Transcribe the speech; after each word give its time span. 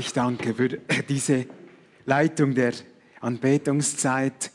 Ich 0.00 0.14
danke 0.14 0.54
für 0.54 0.78
diese 1.10 1.44
Leitung 2.06 2.54
der 2.54 2.72
Anbetungszeit. 3.20 4.50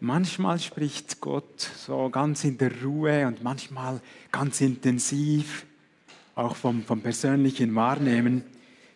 Manchmal 0.00 0.58
spricht 0.58 1.20
Gott 1.20 1.60
so 1.60 2.10
ganz 2.10 2.42
in 2.42 2.58
der 2.58 2.72
Ruhe 2.82 3.24
und 3.28 3.44
manchmal 3.44 4.00
ganz 4.32 4.60
intensiv, 4.60 5.66
auch 6.34 6.56
vom, 6.56 6.82
vom 6.82 7.00
persönlichen 7.00 7.76
Wahrnehmen. 7.76 8.42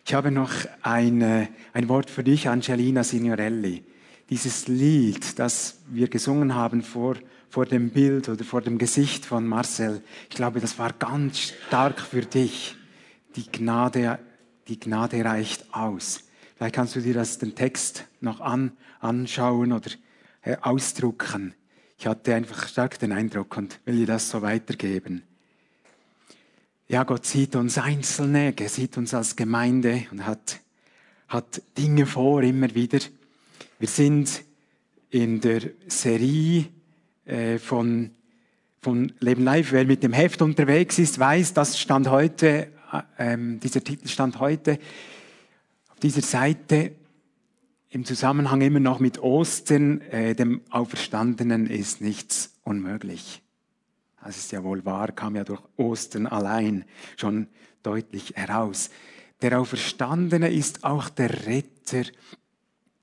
Ich 0.05 0.13
habe 0.13 0.29
noch 0.29 0.51
ein, 0.81 1.47
ein 1.71 1.87
Wort 1.87 2.09
für 2.09 2.25
dich, 2.25 2.49
Angelina 2.49 3.05
Signorelli. 3.05 3.85
Dieses 4.29 4.67
Lied, 4.67 5.39
das 5.39 5.79
wir 5.87 6.09
gesungen 6.09 6.53
haben 6.53 6.81
vor, 6.81 7.15
vor 7.49 7.65
dem 7.65 7.91
Bild 7.91 8.27
oder 8.27 8.43
vor 8.43 8.59
dem 8.59 8.77
Gesicht 8.77 9.25
von 9.25 9.47
Marcel, 9.47 10.03
ich 10.29 10.35
glaube, 10.35 10.59
das 10.59 10.77
war 10.77 10.91
ganz 10.91 11.39
stark 11.39 12.01
für 12.01 12.23
dich. 12.23 12.75
Die 13.37 13.49
Gnade, 13.49 14.19
die 14.67 14.79
Gnade 14.79 15.23
reicht 15.23 15.73
aus. 15.73 16.23
Vielleicht 16.55 16.75
kannst 16.75 16.95
du 16.95 17.01
dir 17.01 17.13
das, 17.13 17.37
den 17.37 17.55
Text 17.55 18.05
noch 18.21 18.39
an, 18.39 18.71
anschauen 18.99 19.73
oder 19.73 19.91
äh, 20.43 20.57
ausdrucken. 20.61 21.53
Ich 21.97 22.07
hatte 22.07 22.35
einfach 22.35 22.67
stark 22.67 22.99
den 22.99 23.11
Eindruck 23.11 23.57
und 23.57 23.79
will 23.85 23.97
dir 23.97 24.07
das 24.07 24.29
so 24.29 24.41
weitergeben. 24.41 25.23
Ja, 26.87 27.03
Gott 27.03 27.25
sieht 27.25 27.55
uns 27.55 27.77
Einzelne, 27.77 28.53
er 28.57 28.69
sieht 28.69 28.97
uns 28.97 29.13
als 29.13 29.35
Gemeinde 29.35 30.05
und 30.11 30.25
hat, 30.25 30.59
hat 31.27 31.61
Dinge 31.77 32.05
vor 32.05 32.43
immer 32.43 32.75
wieder. 32.75 32.99
Wir 33.79 33.87
sind 33.87 34.43
in 35.09 35.39
der 35.39 35.61
Serie 35.87 36.65
äh, 37.25 37.57
von, 37.57 38.11
von 38.81 39.13
Leben 39.19 39.43
Live. 39.43 39.71
Wer 39.71 39.85
mit 39.85 40.03
dem 40.03 40.13
Heft 40.13 40.41
unterwegs 40.41 40.99
ist, 40.99 41.19
weiß, 41.19 41.53
das 41.53 41.79
stand 41.79 42.09
heute, 42.09 42.72
äh, 43.17 43.37
dieser 43.59 43.83
Titel 43.83 44.07
stand 44.07 44.39
heute 44.39 44.79
auf 45.89 45.99
dieser 45.99 46.21
Seite 46.21 46.93
im 47.89 48.05
Zusammenhang 48.05 48.61
immer 48.61 48.79
noch 48.79 48.99
mit 48.99 49.19
Ostern, 49.19 50.01
äh, 50.01 50.33
dem 50.33 50.61
Auferstandenen 50.71 51.67
ist 51.67 52.01
nichts 52.01 52.57
unmöglich. 52.63 53.43
Das 54.23 54.37
ist 54.37 54.51
ja 54.51 54.63
wohl 54.63 54.83
wahr, 54.83 55.11
kam 55.11 55.35
ja 55.35 55.43
durch 55.43 55.61
Ostern 55.77 56.25
allein 56.25 56.85
schon 57.17 57.47
deutlich 57.83 58.33
heraus. 58.35 58.89
Der 59.41 59.59
Auferstandene 59.59 60.51
ist 60.51 60.83
auch 60.83 61.09
der 61.09 61.45
Retter 61.45 62.03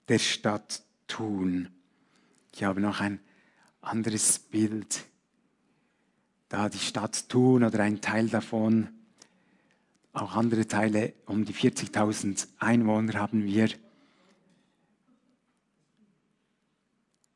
der 0.08 0.18
Stadt 0.18 0.82
Thun. 1.06 1.68
Ich 2.52 2.64
habe 2.64 2.80
noch 2.80 3.00
ein 3.00 3.20
anderes 3.82 4.38
Bild. 4.38 5.04
Da 6.48 6.68
die 6.68 6.78
Stadt 6.78 7.28
Thun 7.28 7.62
oder 7.62 7.80
ein 7.80 8.00
Teil 8.00 8.28
davon, 8.28 8.88
auch 10.12 10.34
andere 10.34 10.66
Teile, 10.66 11.14
um 11.26 11.44
die 11.44 11.54
40.000 11.54 12.48
Einwohner 12.58 13.14
haben 13.14 13.44
wir. 13.44 13.68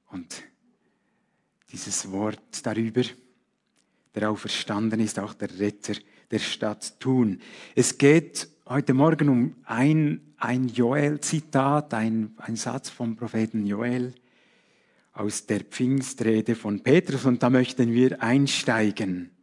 Und 0.08 0.42
dieses 1.72 2.10
Wort 2.10 2.64
darüber, 2.64 3.02
der 4.14 4.30
auferstanden 4.30 5.00
ist, 5.00 5.18
auch 5.18 5.34
der 5.34 5.58
Retter 5.58 5.94
der 6.30 6.38
Stadt 6.38 6.98
Thun. 7.00 7.40
Es 7.74 7.98
geht 7.98 8.48
heute 8.66 8.94
Morgen 8.94 9.28
um 9.28 9.56
ein, 9.64 10.34
ein 10.36 10.68
Joel-Zitat, 10.68 11.94
ein, 11.94 12.34
ein 12.38 12.56
Satz 12.56 12.90
vom 12.90 13.16
Propheten 13.16 13.66
Joel 13.66 14.14
aus 15.12 15.46
der 15.46 15.60
Pfingstrede 15.60 16.54
von 16.54 16.82
Petrus 16.82 17.24
und 17.24 17.42
da 17.42 17.50
möchten 17.50 17.92
wir 17.92 18.22
einsteigen. 18.22 19.33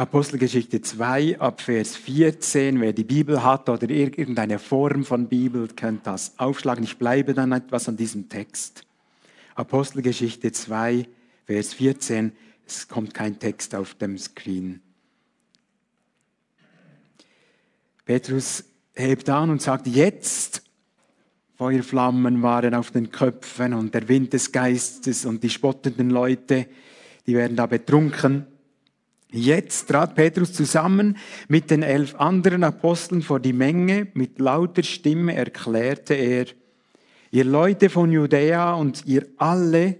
Apostelgeschichte 0.00 0.80
2 0.80 1.40
ab 1.40 1.60
Vers 1.60 1.94
14. 1.94 2.80
Wer 2.80 2.94
die 2.94 3.04
Bibel 3.04 3.44
hat 3.44 3.68
oder 3.68 3.90
irgendeine 3.90 4.58
Form 4.58 5.04
von 5.04 5.28
Bibel, 5.28 5.68
könnt 5.76 6.06
das 6.06 6.38
aufschlagen. 6.38 6.84
Ich 6.84 6.96
bleibe 6.96 7.34
dann 7.34 7.52
etwas 7.52 7.86
an 7.86 7.98
diesem 7.98 8.30
Text. 8.30 8.86
Apostelgeschichte 9.56 10.52
2, 10.52 11.06
Vers 11.44 11.74
14. 11.74 12.32
Es 12.66 12.88
kommt 12.88 13.12
kein 13.12 13.38
Text 13.38 13.74
auf 13.74 13.92
dem 13.92 14.16
Screen. 14.16 14.80
Petrus 18.06 18.64
hebt 18.94 19.28
an 19.28 19.50
und 19.50 19.60
sagt, 19.60 19.86
jetzt 19.86 20.62
Feuerflammen 21.56 22.40
waren 22.40 22.72
auf 22.72 22.90
den 22.90 23.10
Köpfen 23.10 23.74
und 23.74 23.92
der 23.92 24.08
Wind 24.08 24.32
des 24.32 24.50
Geistes 24.50 25.26
und 25.26 25.42
die 25.42 25.50
spottenden 25.50 26.08
Leute, 26.08 26.68
die 27.26 27.34
werden 27.34 27.54
da 27.54 27.66
betrunken. 27.66 28.46
Jetzt 29.32 29.86
trat 29.88 30.16
Petrus 30.16 30.52
zusammen 30.52 31.16
mit 31.48 31.70
den 31.70 31.82
elf 31.82 32.16
anderen 32.16 32.64
Aposteln 32.64 33.22
vor 33.22 33.38
die 33.38 33.52
Menge. 33.52 34.08
Mit 34.14 34.40
lauter 34.40 34.82
Stimme 34.82 35.34
erklärte 35.34 36.14
er, 36.14 36.46
ihr 37.30 37.44
Leute 37.44 37.90
von 37.90 38.10
Judäa 38.10 38.74
und 38.74 39.06
ihr 39.06 39.26
alle, 39.36 39.96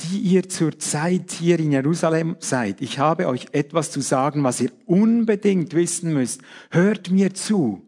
die 0.00 0.18
ihr 0.18 0.48
zur 0.48 0.78
Zeit 0.78 1.32
hier 1.32 1.58
in 1.58 1.72
Jerusalem 1.72 2.36
seid, 2.40 2.80
ich 2.80 2.98
habe 2.98 3.28
euch 3.28 3.48
etwas 3.52 3.90
zu 3.90 4.00
sagen, 4.00 4.42
was 4.42 4.60
ihr 4.60 4.72
unbedingt 4.86 5.74
wissen 5.74 6.12
müsst. 6.14 6.40
Hört 6.70 7.10
mir 7.10 7.34
zu. 7.34 7.82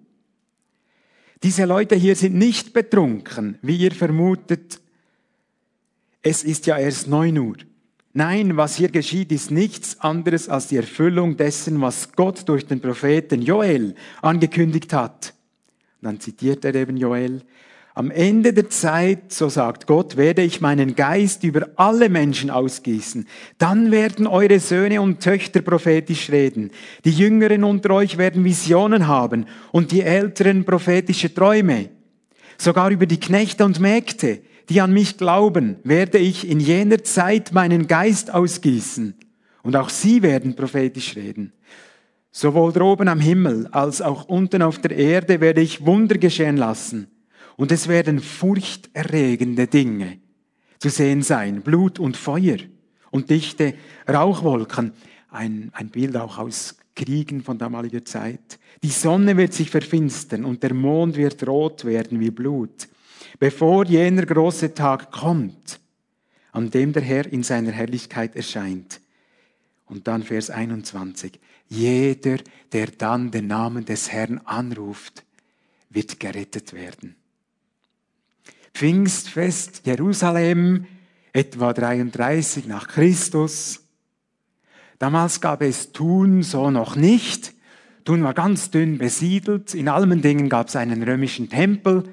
Diese 1.43 1.65
Leute 1.65 1.95
hier 1.95 2.15
sind 2.15 2.37
nicht 2.37 2.73
betrunken, 2.73 3.59
wie 3.63 3.77
ihr 3.77 3.93
vermutet. 3.93 4.81
Es 6.23 6.45
ist 6.45 6.67
ja 6.67 6.79
erst 6.79 7.09
neun 7.09 7.39
Uhr. 7.39 7.57
Nein, 8.17 8.57
was 8.57 8.77
hier 8.77 8.91
geschieht, 8.91 9.33
ist 9.33 9.51
nichts 9.51 10.01
anderes 10.01 10.49
als 10.49 10.69
die 10.69 10.77
Erfüllung 10.77 11.37
dessen, 11.37 11.81
was 11.81 12.13
Gott 12.13 12.49
durch 12.49 12.65
den 12.65 12.81
Propheten 12.81 13.43
Joel 13.43 13.97
angekündigt 14.23 14.93
hat. 14.93 15.35
Und 16.01 16.07
dann 16.07 16.21
zitiert 16.21 16.65
er 16.65 16.77
eben 16.77 16.97
Joel. 16.97 17.43
Am 17.93 18.13
Ende 18.13 18.53
der 18.53 18.71
Zeit, 18.71 19.33
so 19.33 19.49
sagt 19.49 19.89
Gott, 19.89 20.17
werde 20.17 20.43
ich 20.43 20.61
meinen 20.61 20.95
Geist 20.95 21.43
über 21.43 21.71
alle 21.75 22.09
Menschen 22.09 22.51
ausgießen. 22.51 23.27
Dann 23.59 23.91
werden 23.91 24.29
eure 24.29 24.61
Söhne 24.61 25.01
und 25.01 25.19
Töchter 25.19 25.63
prophetisch 25.63 26.31
reden. 26.31 26.71
Die 27.05 27.11
Jüngeren 27.11 27.65
unter 27.65 27.91
euch 27.95 28.17
werden 28.17 28.45
Visionen 28.45 29.09
haben 29.09 29.47
und 29.73 29.91
die 29.91 30.03
Älteren 30.03 30.65
prophetische 30.65 31.35
Träume. 31.35 31.89
Sogar 32.59 32.91
über 32.91 33.07
die 33.07 33.19
Knechte 33.19 33.65
und 33.65 33.81
Mägde 33.81 34.39
die 34.69 34.81
an 34.81 34.93
mich 34.93 35.19
glauben, 35.19 35.77
werde 35.85 36.19
ich 36.19 36.49
in 36.49 36.61
jener 36.61 37.03
Zeit 37.05 37.53
meinen 37.53 37.87
Geist 37.87 38.33
ausgießen. 38.33 39.15
Und 39.63 39.77
auch 39.77 39.89
sie 39.89 40.23
werden 40.23 40.57
prophetisch 40.57 41.17
reden. 41.17 41.53
Sowohl 42.31 42.73
droben 42.73 43.09
am 43.09 43.21
Himmel 43.21 43.69
als 43.69 44.03
auch 44.03 44.25
unten 44.29 44.63
auf 44.63 44.79
der 44.79 44.91
Erde 44.91 45.41
werde 45.41 45.61
ich 45.61 45.87
Wunder 45.87 46.19
geschehen 46.19 46.57
lassen. 46.57 47.09
Und 47.57 47.71
es 47.71 47.89
werden 47.89 48.21
furchterregende 48.21 49.67
Dinge 49.67 50.19
zu 50.79 50.89
sehen 50.89 51.23
sein, 51.23 51.63
Blut 51.63 51.99
und 51.99 52.17
Feuer 52.17 52.59
und 53.11 53.31
dichte 53.31 53.75
Rauchwolken, 54.09 54.93
ein, 55.31 55.71
ein 55.73 55.89
Bild 55.89 56.17
auch 56.17 56.39
aus 56.39 56.77
Kriegen 56.97 57.43
von 57.43 57.59
damaliger 57.59 58.05
Zeit. 58.05 58.59
Die 58.83 58.91
Sonne 58.91 59.37
wird 59.37 59.55
sich 59.55 59.71
verfinstern 59.71 60.45
und 60.45 60.63
der 60.63 60.75
Mond 60.75 61.17
wird 61.17 61.47
rot 61.47 61.85
werden 61.85 62.21
wie 62.21 62.31
Blut 62.31 62.89
bevor 63.39 63.87
jener 63.87 64.27
große 64.27 64.75
Tag 64.75 65.11
kommt, 65.13 65.81
an 66.53 66.71
dem 66.71 66.93
der 66.93 67.03
Herr 67.03 67.27
in 67.27 67.43
seiner 67.43 67.73
Herrlichkeit 67.73 68.37
erscheint. 68.37 69.01
Und 69.87 70.07
dann 70.07 70.23
Vers 70.23 70.51
21. 70.51 71.39
Jeder, 71.69 72.39
der 72.73 72.87
dann 72.87 73.31
den 73.31 73.47
Namen 73.47 73.85
des 73.85 74.11
Herrn 74.11 74.39
anruft, 74.45 75.25
wird 75.91 76.21
gerettet 76.21 76.73
werden. 76.73 77.17
Pfingstfest 78.75 79.87
Jerusalem, 79.87 80.87
etwa 81.33 81.73
33 81.73 82.67
nach 82.67 82.89
Christus. 82.89 83.81
Damals 84.99 85.41
gab 85.41 85.63
es 85.63 85.93
Thun 85.93 86.43
so 86.43 86.71
noch 86.71 86.97
nicht. 86.97 87.53
Thun 88.05 88.23
war 88.23 88.35
ganz 88.35 88.71
dünn 88.71 88.99
besiedelt. 88.99 89.75
In 89.75 89.89
allen 89.89 90.23
Dingen 90.23 90.49
gab 90.49 90.69
es 90.69 90.77
einen 90.77 91.03
römischen 91.03 91.49
Tempel. 91.49 92.05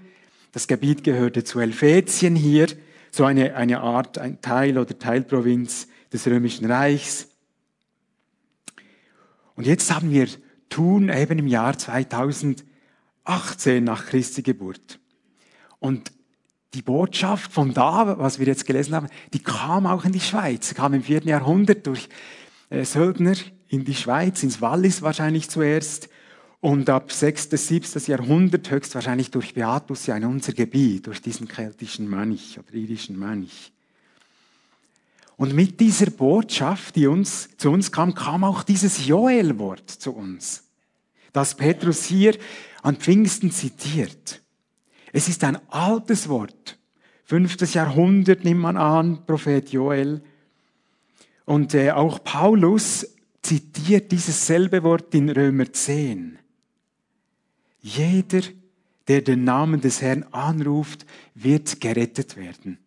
Das 0.52 0.68
Gebiet 0.68 1.04
gehörte 1.04 1.44
zu 1.44 1.62
Helvetien 1.62 2.36
hier, 2.36 2.68
so 3.10 3.26
eine, 3.26 3.56
eine 3.56 3.82
Art, 3.82 4.18
ein 4.18 4.42
Teil 4.42 4.78
oder 4.78 4.98
Teilprovinz 4.98 5.88
des 6.12 6.28
Römischen 6.28 6.70
Reichs. 6.70 7.28
Und 9.56 9.66
jetzt 9.66 9.94
haben 9.94 10.12
wir 10.12 10.28
Thun 10.70 11.10
eben 11.10 11.40
im 11.40 11.48
Jahr 11.48 11.78
2018 11.78 12.64
nach 13.84 14.06
Christi 14.06 14.42
Geburt. 14.42 15.00
Und 15.80 16.12
die 16.74 16.82
Botschaft 16.82 17.52
von 17.52 17.74
da, 17.74 18.18
was 18.18 18.40
wir 18.40 18.48
jetzt 18.48 18.66
gelesen 18.66 18.96
haben, 18.96 19.08
die 19.34 19.44
kam 19.44 19.86
auch 19.86 20.06
in 20.06 20.14
die 20.14 20.22
Schweiz, 20.22 20.74
kam 20.74 20.94
im 20.94 21.04
vierten 21.04 21.28
Jahrhundert 21.28 21.86
durch 21.86 22.08
äh, 22.70 22.86
Söldner 22.86 23.36
in 23.68 23.84
die 23.84 23.96
Schweiz, 23.96 24.44
ins 24.44 24.62
Wallis 24.62 25.02
wahrscheinlich 25.02 25.50
zuerst 25.50 26.10
und 26.62 26.90
ab 26.90 27.12
6. 27.12 27.50
bis 27.50 27.68
7. 27.68 28.04
Jahrhundert 28.06 28.70
höchstwahrscheinlich 28.70 29.32
durch 29.32 29.56
Beatus 29.56 30.06
ja 30.06 30.16
in 30.16 30.26
unser 30.26 30.54
Gebiet, 30.54 31.08
durch 31.08 31.22
diesen 31.22 31.48
keltischen 31.48 32.08
Mönch 32.08 32.60
oder 32.60 32.74
irischen 32.76 33.18
Mönch. 33.18 33.74
Und 35.38 35.56
mit 35.56 35.80
dieser 35.80 36.12
Botschaft, 36.12 36.96
die 36.96 37.08
uns, 37.08 37.50
zu 37.58 37.72
uns 37.72 37.92
kam, 37.92 38.14
kam 38.14 38.44
auch 38.44 38.62
dieses 38.62 39.08
Joel-Wort 39.08 39.90
zu 39.90 40.12
uns. 40.14 40.64
das 41.34 41.56
Petrus 41.56 42.04
hier 42.04 42.38
an 42.84 42.98
Pfingsten 42.98 43.52
zitiert. 43.52 44.42
Es 45.14 45.30
ist 45.30 45.44
ein 45.44 45.58
altes 45.70 46.30
Wort. 46.30 46.78
Fünftes 47.24 47.74
Jahrhundert 47.74 48.44
nimmt 48.44 48.62
man 48.62 48.78
an, 48.78 49.26
Prophet 49.26 49.72
Joel. 49.72 50.22
Und 51.46 51.74
äh, 51.74 51.92
auch 51.92 52.24
Paulus 52.24 53.08
zitiert 53.42 54.12
dieses 54.12 54.46
selbe 54.46 54.84
Wort 54.84 55.16
in 55.16 55.30
Römer 55.30 55.72
10. 55.72 56.38
Jeder, 57.82 58.42
der 59.08 59.22
den 59.22 59.44
Namen 59.44 59.82
des 59.82 60.02
Herrn 60.02 60.24
anruft, 60.32 61.06
wird 61.34 61.82
gerettet 61.82 62.38
werden. 62.38 62.78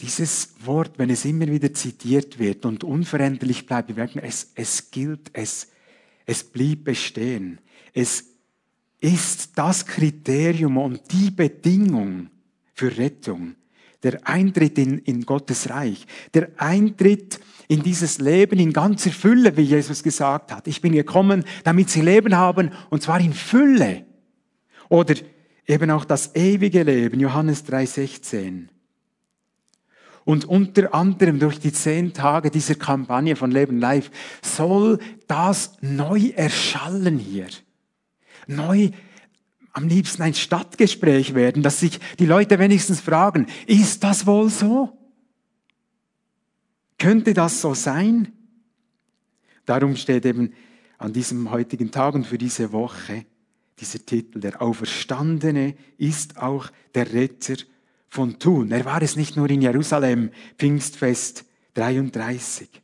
Dieses 0.00 0.54
Wort, 0.64 0.98
wenn 0.98 1.10
es 1.10 1.24
immer 1.24 1.46
wieder 1.46 1.72
zitiert 1.72 2.38
wird 2.38 2.66
und 2.66 2.84
unveränderlich 2.84 3.66
bleibt, 3.66 3.88
wir 3.88 3.96
merken, 3.96 4.18
es, 4.18 4.52
es 4.54 4.90
gilt, 4.90 5.30
es, 5.32 5.68
es 6.26 6.44
blieb 6.44 6.84
bestehen. 6.84 7.58
Es 7.92 8.24
ist 9.00 9.56
das 9.56 9.86
Kriterium 9.86 10.76
und 10.78 11.00
die 11.12 11.30
Bedingung 11.30 12.30
für 12.74 12.96
Rettung. 12.96 13.54
Der 14.04 14.20
Eintritt 14.26 14.78
in, 14.78 14.98
in 14.98 15.26
Gottes 15.26 15.70
Reich. 15.70 16.06
Der 16.34 16.50
Eintritt 16.58 17.40
in 17.66 17.82
dieses 17.82 18.18
Leben 18.18 18.58
in 18.58 18.72
ganzer 18.72 19.10
Fülle, 19.10 19.56
wie 19.56 19.62
Jesus 19.62 20.02
gesagt 20.02 20.52
hat. 20.52 20.68
Ich 20.68 20.80
bin 20.80 20.92
gekommen, 20.92 21.44
damit 21.64 21.90
sie 21.90 22.02
Leben 22.02 22.36
haben, 22.36 22.70
und 22.90 23.02
zwar 23.02 23.18
in 23.20 23.32
Fülle. 23.32 24.04
Oder 24.88 25.14
eben 25.66 25.90
auch 25.90 26.04
das 26.04 26.34
ewige 26.36 26.82
Leben, 26.82 27.18
Johannes 27.20 27.66
3,16. 27.66 28.68
Und 30.24 30.46
unter 30.46 30.94
anderem 30.94 31.38
durch 31.38 31.58
die 31.58 31.72
zehn 31.72 32.14
Tage 32.14 32.50
dieser 32.50 32.76
Kampagne 32.76 33.36
von 33.36 33.50
Leben 33.50 33.78
Live 33.78 34.10
soll 34.42 34.98
das 35.26 35.76
neu 35.82 36.32
erschallen 36.34 37.18
hier. 37.18 37.48
Neu 38.46 38.90
am 39.74 39.88
liebsten 39.88 40.22
ein 40.22 40.34
Stadtgespräch 40.34 41.34
werden, 41.34 41.62
dass 41.62 41.80
sich 41.80 42.00
die 42.18 42.26
Leute 42.26 42.58
wenigstens 42.58 43.00
fragen, 43.00 43.46
ist 43.66 44.02
das 44.04 44.26
wohl 44.26 44.48
so? 44.48 44.96
Könnte 46.96 47.34
das 47.34 47.60
so 47.60 47.74
sein? 47.74 48.32
Darum 49.66 49.96
steht 49.96 50.24
eben 50.24 50.54
an 50.96 51.12
diesem 51.12 51.50
heutigen 51.50 51.90
Tag 51.90 52.14
und 52.14 52.26
für 52.26 52.38
diese 52.38 52.72
Woche 52.72 53.26
dieser 53.80 54.06
Titel, 54.06 54.40
der 54.40 54.62
Auferstandene 54.62 55.74
ist 55.98 56.38
auch 56.38 56.70
der 56.94 57.12
Retter 57.12 57.56
von 58.08 58.38
Thun. 58.38 58.70
Er 58.70 58.84
war 58.84 59.02
es 59.02 59.16
nicht 59.16 59.36
nur 59.36 59.50
in 59.50 59.60
Jerusalem, 59.60 60.30
Pfingstfest 60.56 61.44
33. 61.74 62.83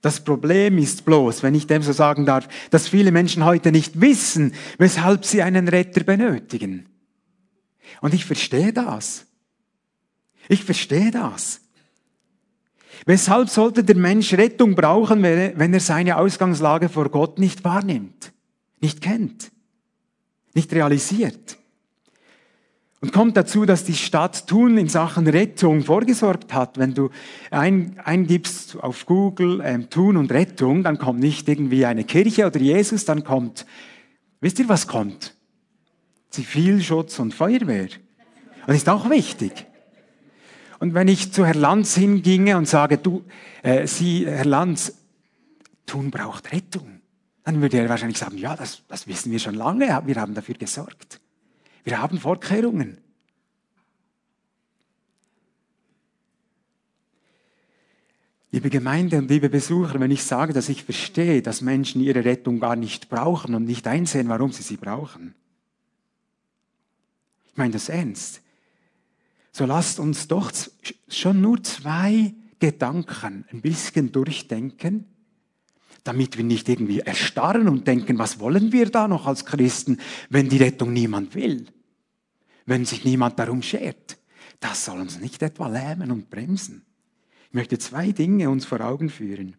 Das 0.00 0.24
Problem 0.24 0.78
ist 0.78 1.04
bloß, 1.04 1.42
wenn 1.42 1.54
ich 1.54 1.66
dem 1.66 1.82
so 1.82 1.92
sagen 1.92 2.26
darf, 2.26 2.48
dass 2.70 2.88
viele 2.88 3.12
Menschen 3.12 3.44
heute 3.44 3.70
nicht 3.70 4.00
wissen, 4.00 4.54
weshalb 4.78 5.24
sie 5.24 5.42
einen 5.42 5.68
Retter 5.68 6.02
benötigen. 6.02 6.86
Und 8.00 8.14
ich 8.14 8.24
verstehe 8.24 8.72
das. 8.72 9.26
Ich 10.48 10.64
verstehe 10.64 11.10
das. 11.10 11.60
Weshalb 13.06 13.48
sollte 13.48 13.84
der 13.84 13.96
Mensch 13.96 14.32
Rettung 14.34 14.74
brauchen, 14.74 15.22
wenn 15.22 15.74
er 15.74 15.80
seine 15.80 16.16
Ausgangslage 16.16 16.88
vor 16.88 17.08
Gott 17.08 17.38
nicht 17.38 17.64
wahrnimmt, 17.64 18.32
nicht 18.80 19.00
kennt, 19.00 19.50
nicht 20.54 20.72
realisiert? 20.72 21.58
Und 23.02 23.12
kommt 23.12 23.36
dazu, 23.36 23.66
dass 23.66 23.82
die 23.82 23.94
Stadt 23.94 24.46
Thun 24.46 24.78
in 24.78 24.88
Sachen 24.88 25.26
Rettung 25.26 25.82
vorgesorgt 25.82 26.54
hat. 26.54 26.78
Wenn 26.78 26.94
du 26.94 27.10
ein, 27.50 27.98
eingibst 28.04 28.76
auf 28.80 29.06
Google 29.06 29.60
ähm, 29.64 29.90
Thun 29.90 30.16
und 30.16 30.30
Rettung, 30.30 30.84
dann 30.84 30.98
kommt 30.98 31.18
nicht 31.18 31.48
irgendwie 31.48 31.84
eine 31.84 32.04
Kirche 32.04 32.46
oder 32.46 32.60
Jesus, 32.60 33.04
dann 33.04 33.24
kommt, 33.24 33.66
wisst 34.40 34.60
ihr, 34.60 34.68
was 34.68 34.86
kommt? 34.86 35.34
Zivilschutz 36.30 37.18
und 37.18 37.34
Feuerwehr. 37.34 37.88
Und 38.68 38.74
ist 38.74 38.88
auch 38.88 39.10
wichtig. 39.10 39.66
Und 40.78 40.94
wenn 40.94 41.08
ich 41.08 41.32
zu 41.32 41.44
Herr 41.44 41.56
Lanz 41.56 41.96
hinginge 41.96 42.56
und 42.56 42.68
sage, 42.68 42.98
du, 42.98 43.24
äh, 43.64 43.84
Sie, 43.88 44.26
Herr 44.26 44.44
Lanz, 44.44 44.94
Thun 45.86 46.12
braucht 46.12 46.52
Rettung, 46.52 47.00
dann 47.42 47.60
würde 47.60 47.78
er 47.78 47.88
wahrscheinlich 47.88 48.18
sagen, 48.18 48.38
ja, 48.38 48.54
das, 48.54 48.82
das 48.86 49.08
wissen 49.08 49.32
wir 49.32 49.40
schon 49.40 49.56
lange, 49.56 50.02
wir 50.06 50.14
haben 50.14 50.34
dafür 50.34 50.54
gesorgt. 50.54 51.21
Wir 51.84 52.00
haben 52.00 52.18
Vorkehrungen. 52.18 52.98
Liebe 58.50 58.68
Gemeinde 58.68 59.16
und 59.16 59.30
liebe 59.30 59.48
Besucher, 59.48 59.98
wenn 59.98 60.10
ich 60.10 60.24
sage, 60.24 60.52
dass 60.52 60.68
ich 60.68 60.84
verstehe, 60.84 61.40
dass 61.40 61.62
Menschen 61.62 62.02
ihre 62.02 62.24
Rettung 62.24 62.60
gar 62.60 62.76
nicht 62.76 63.08
brauchen 63.08 63.54
und 63.54 63.64
nicht 63.64 63.86
einsehen, 63.86 64.28
warum 64.28 64.52
sie 64.52 64.62
sie 64.62 64.76
brauchen. 64.76 65.34
Ich 67.46 67.56
meine 67.56 67.72
das 67.72 67.88
ernst. 67.88 68.42
So 69.52 69.64
lasst 69.64 69.98
uns 69.98 70.28
doch 70.28 70.52
schon 71.08 71.40
nur 71.40 71.62
zwei 71.62 72.34
Gedanken 72.58 73.46
ein 73.50 73.60
bisschen 73.62 74.12
durchdenken, 74.12 75.06
damit 76.04 76.36
wir 76.36 76.44
nicht 76.44 76.68
irgendwie 76.68 77.00
erstarren 77.00 77.68
und 77.68 77.86
denken, 77.86 78.18
was 78.18 78.40
wollen 78.40 78.72
wir 78.72 78.90
da 78.90 79.08
noch 79.08 79.26
als 79.26 79.44
Christen, 79.44 79.98
wenn 80.30 80.48
die 80.48 80.58
Rettung 80.58 80.92
niemand 80.92 81.34
will, 81.34 81.66
wenn 82.66 82.84
sich 82.84 83.04
niemand 83.04 83.38
darum 83.38 83.62
schert. 83.62 84.18
Das 84.60 84.84
soll 84.84 85.00
uns 85.00 85.20
nicht 85.20 85.42
etwa 85.42 85.68
lähmen 85.68 86.10
und 86.10 86.30
bremsen. 86.30 86.84
Ich 87.48 87.54
möchte 87.54 87.78
zwei 87.78 88.12
Dinge 88.12 88.48
uns 88.48 88.64
vor 88.64 88.80
Augen 88.80 89.10
führen. 89.10 89.56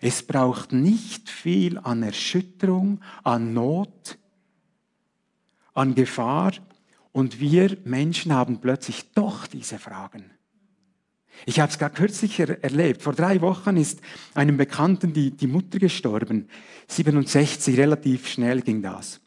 Es 0.00 0.22
braucht 0.22 0.72
nicht 0.72 1.30
viel 1.30 1.78
an 1.78 2.02
Erschütterung, 2.02 3.00
an 3.22 3.54
Not, 3.54 4.18
an 5.72 5.94
Gefahr 5.94 6.52
und 7.12 7.40
wir 7.40 7.78
Menschen 7.84 8.32
haben 8.32 8.60
plötzlich 8.60 9.12
doch 9.12 9.46
diese 9.46 9.78
Fragen. 9.78 10.33
Ich 11.46 11.60
habe 11.60 11.70
es 11.70 11.78
gerade 11.78 11.94
kürzlich 11.94 12.40
er 12.40 12.62
erlebt. 12.62 13.02
Vor 13.02 13.12
drei 13.12 13.40
Wochen 13.40 13.76
ist 13.76 14.00
einem 14.34 14.56
Bekannten 14.56 15.12
die, 15.12 15.30
die 15.30 15.46
Mutter 15.46 15.78
gestorben. 15.78 16.48
67, 16.88 17.76
relativ 17.78 18.28
schnell 18.28 18.62
ging 18.62 18.82
das. 18.82 19.20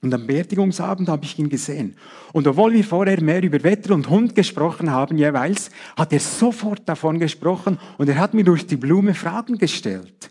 Und 0.00 0.14
am 0.14 0.26
Beerdigungsabend 0.26 1.08
habe 1.08 1.24
ich 1.24 1.38
ihn 1.38 1.48
gesehen. 1.48 1.96
Und 2.32 2.46
obwohl 2.46 2.72
wir 2.72 2.84
vorher 2.84 3.20
mehr 3.20 3.42
über 3.42 3.62
Wetter 3.64 3.94
und 3.94 4.08
Hund 4.08 4.34
gesprochen 4.34 4.90
haben 4.90 5.18
jeweils, 5.18 5.70
hat 5.96 6.12
er 6.12 6.20
sofort 6.20 6.88
davon 6.88 7.18
gesprochen 7.18 7.78
und 7.96 8.08
er 8.08 8.18
hat 8.18 8.32
mir 8.32 8.44
durch 8.44 8.66
die 8.66 8.76
Blume 8.76 9.14
Fragen 9.14 9.58
gestellt. 9.58 10.30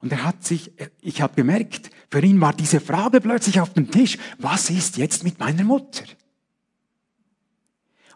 Und 0.00 0.12
er 0.12 0.24
hat 0.24 0.44
sich, 0.44 0.72
ich 1.00 1.22
habe 1.22 1.34
gemerkt, 1.34 1.90
für 2.10 2.20
ihn 2.20 2.40
war 2.40 2.52
diese 2.52 2.80
Frage 2.80 3.20
plötzlich 3.20 3.60
auf 3.60 3.72
dem 3.72 3.90
Tisch, 3.90 4.18
was 4.38 4.68
ist 4.70 4.98
jetzt 4.98 5.24
mit 5.24 5.38
meiner 5.38 5.64
Mutter? 5.64 6.04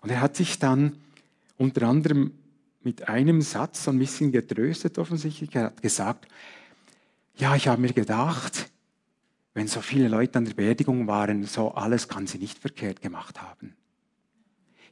Und 0.06 0.12
er 0.12 0.20
hat 0.20 0.36
sich 0.36 0.60
dann 0.60 1.02
unter 1.56 1.88
anderem 1.88 2.30
mit 2.84 3.08
einem 3.08 3.42
Satz 3.42 3.88
ein 3.88 3.98
bisschen 3.98 4.30
getröstet 4.30 4.98
offensichtlich. 4.98 5.52
Er 5.56 5.64
hat 5.64 5.82
gesagt, 5.82 6.28
ja, 7.34 7.56
ich 7.56 7.66
habe 7.66 7.80
mir 7.80 7.92
gedacht, 7.92 8.70
wenn 9.52 9.66
so 9.66 9.80
viele 9.80 10.06
Leute 10.06 10.38
an 10.38 10.44
der 10.44 10.54
Beerdigung 10.54 11.08
waren, 11.08 11.42
so 11.42 11.72
alles 11.72 12.06
kann 12.06 12.28
sie 12.28 12.38
nicht 12.38 12.56
verkehrt 12.56 13.02
gemacht 13.02 13.42
haben. 13.42 13.74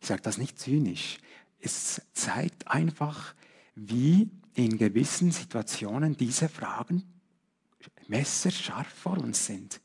Ich 0.00 0.08
sage 0.08 0.20
das 0.20 0.36
nicht 0.36 0.58
zynisch. 0.58 1.18
Es 1.60 2.02
zeigt 2.12 2.66
einfach, 2.66 3.36
wie 3.76 4.28
in 4.54 4.78
gewissen 4.78 5.30
Situationen 5.30 6.16
diese 6.16 6.48
Fragen 6.48 7.04
messerscharf 8.08 8.88
vor 8.88 9.18
uns 9.18 9.46
sind. 9.46 9.80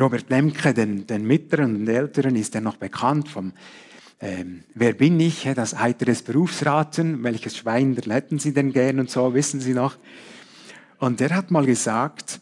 Robert 0.00 0.30
Lemke, 0.30 0.72
den, 0.74 1.06
den 1.06 1.26
Mittleren 1.26 1.74
und 1.74 1.88
Älteren, 1.88 2.36
ist 2.36 2.54
er 2.54 2.60
noch 2.60 2.76
bekannt 2.76 3.28
vom 3.28 3.52
ähm, 4.20 4.64
Wer 4.74 4.92
bin 4.92 5.18
ich? 5.18 5.48
Das 5.54 5.78
heiteres 5.78 6.22
Berufsraten. 6.22 7.22
Welches 7.24 7.56
Schwein 7.56 7.96
hätten 7.96 8.38
Sie 8.38 8.52
denn 8.52 8.72
gern 8.72 9.00
und 9.00 9.10
so, 9.10 9.34
wissen 9.34 9.60
Sie 9.60 9.74
noch? 9.74 9.96
Und 10.98 11.20
der 11.20 11.30
hat 11.30 11.50
mal 11.50 11.66
gesagt, 11.66 12.40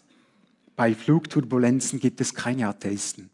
bei 0.75 0.95
Flugturbulenzen 0.95 1.99
gibt 1.99 2.21
es 2.21 2.35
keine 2.35 2.69
Atheisten. 2.69 3.31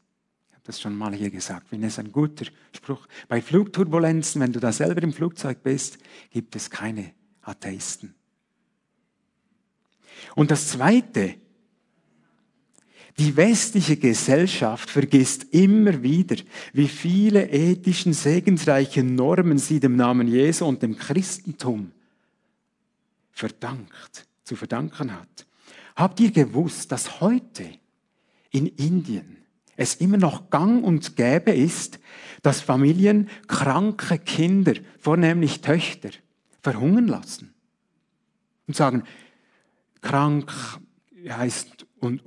Ich 0.49 0.55
habe 0.55 0.65
das 0.65 0.81
schon 0.81 0.97
mal 0.97 1.13
hier 1.15 1.31
gesagt. 1.31 1.69
Finde 1.69 1.89
es 1.89 1.99
ein 1.99 2.13
guter 2.13 2.47
Spruch. 2.73 3.07
Bei 3.29 3.41
Flugturbulenzen, 3.43 4.41
wenn 4.41 4.53
du 4.53 4.61
da 4.61 4.73
selber 4.73 5.03
im 5.03 5.13
Flugzeug 5.13 5.63
bist, 5.63 5.99
gibt 6.31 6.55
es 6.55 6.71
keine 6.71 7.13
Atheisten. 7.43 8.15
Und 10.37 10.53
das 10.53 10.69
Zweite, 10.69 11.35
die 13.19 13.37
westliche 13.37 13.97
Gesellschaft 13.97 14.91
vergisst 14.91 15.47
immer 15.53 16.03
wieder, 16.03 16.37
wie 16.73 16.89
viele 16.89 17.51
ethischen, 17.51 18.13
segensreichen 18.13 19.15
Normen 19.15 19.59
sie 19.59 19.81
dem 19.81 19.97
Namen 19.97 20.29
Jesu 20.29 20.65
und 20.65 20.83
dem 20.83 20.97
Christentum 20.97 21.93
verdankt, 23.31 24.27
zu 24.45 24.57
verdanken 24.57 25.13
hat. 25.13 25.47
Habt 25.95 26.21
ihr 26.21 26.31
gewusst, 26.31 26.91
dass 26.93 27.21
heute 27.21 27.69
in 28.51 28.67
Indien 28.67 29.39
es 29.77 29.97
immer 29.97 30.17
noch 30.17 30.51
gang 30.51 30.85
und 30.85 31.17
gäbe 31.17 31.53
ist, 31.53 31.99
dass 32.43 32.61
Familien 32.61 33.29
kranke 33.47 34.19
Kinder, 34.19 34.75
vornehmlich 34.99 35.61
Töchter, 35.61 36.11
verhungern 36.61 37.09
lassen. 37.09 37.55
Und 38.67 38.77
sagen, 38.77 39.05
krank 40.01 40.53
heißt, 41.29 41.87
und, 42.01 42.23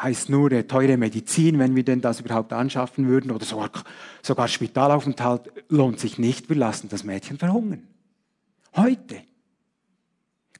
heißt 0.00 0.30
nur 0.30 0.66
teure 0.66 0.96
Medizin, 0.96 1.58
wenn 1.58 1.74
wir 1.74 1.82
denn 1.82 2.00
das 2.00 2.20
überhaupt 2.20 2.52
anschaffen 2.52 3.08
würden, 3.08 3.30
oder 3.30 3.44
sogar, 3.44 3.70
sogar 4.22 4.48
Spitalaufenthalt 4.48 5.50
lohnt 5.68 5.98
sich 5.98 6.18
nicht, 6.18 6.48
wir 6.48 6.56
lassen 6.56 6.88
das 6.88 7.04
Mädchen 7.04 7.38
verhungern. 7.38 7.82
Heute. 8.76 9.22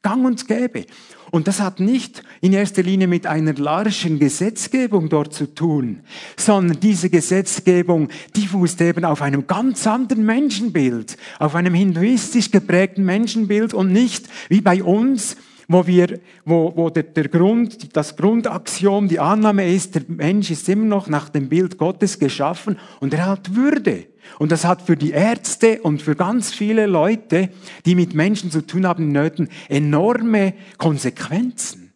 Gang 0.01 0.25
und 0.25 0.47
gäbe. 0.47 0.87
Und 1.33 1.49
das 1.49 1.61
hat 1.61 1.81
nicht 1.81 2.23
in 2.41 2.53
erster 2.53 2.83
Linie 2.83 3.09
mit 3.09 3.27
einer 3.27 3.53
larischen 3.55 4.19
Gesetzgebung 4.19 5.09
dort 5.09 5.35
zu 5.35 5.53
tun, 5.55 6.01
sondern 6.37 6.79
diese 6.79 7.11
Gesetzgebung, 7.11 8.09
die 8.37 8.47
fußt 8.47 8.81
eben 8.81 9.05
auf 9.05 9.23
einem 9.23 9.47
ganz 9.47 9.87
anderen 9.87 10.25
Menschenbild, 10.25 11.17
auf 11.41 11.55
einem 11.57 11.75
hinduistisch 11.75 12.51
geprägten 12.51 13.05
Menschenbild 13.05 13.75
und 13.75 13.93
nicht 13.93 14.29
wie 14.49 14.61
bei 14.61 14.83
uns, 14.83 15.37
wo 15.69 15.87
wir, 15.87 16.19
wo, 16.47 16.73
wo 16.75 16.89
der, 16.89 17.03
der 17.03 17.29
Grund, 17.29 17.95
das 17.95 18.17
Grundaxiom, 18.17 19.07
die 19.07 19.21
Annahme 19.21 19.71
ist, 19.71 19.95
der 19.95 20.03
Mensch 20.09 20.51
ist 20.51 20.69
immer 20.69 20.87
noch 20.87 21.09
nach 21.09 21.29
dem 21.29 21.51
Bild 21.51 21.77
Gottes 21.77 22.19
geschaffen 22.19 22.79
und 23.01 23.13
er 23.13 23.27
hat 23.27 23.55
Würde. 23.55 24.07
Und 24.39 24.51
das 24.51 24.65
hat 24.65 24.83
für 24.83 24.97
die 24.97 25.11
Ärzte 25.11 25.81
und 25.83 26.03
für 26.03 26.17
ganz 26.17 26.53
viele 26.53 26.87
Leute, 26.87 27.51
die 27.87 27.95
mit 27.95 28.15
Menschen 28.15 28.51
zu 28.51 28.67
tun 28.67 28.87
haben, 28.87 29.09
Nöten, 29.09 29.49
enorme 29.69 30.55
Konsequenzen. 30.79 31.88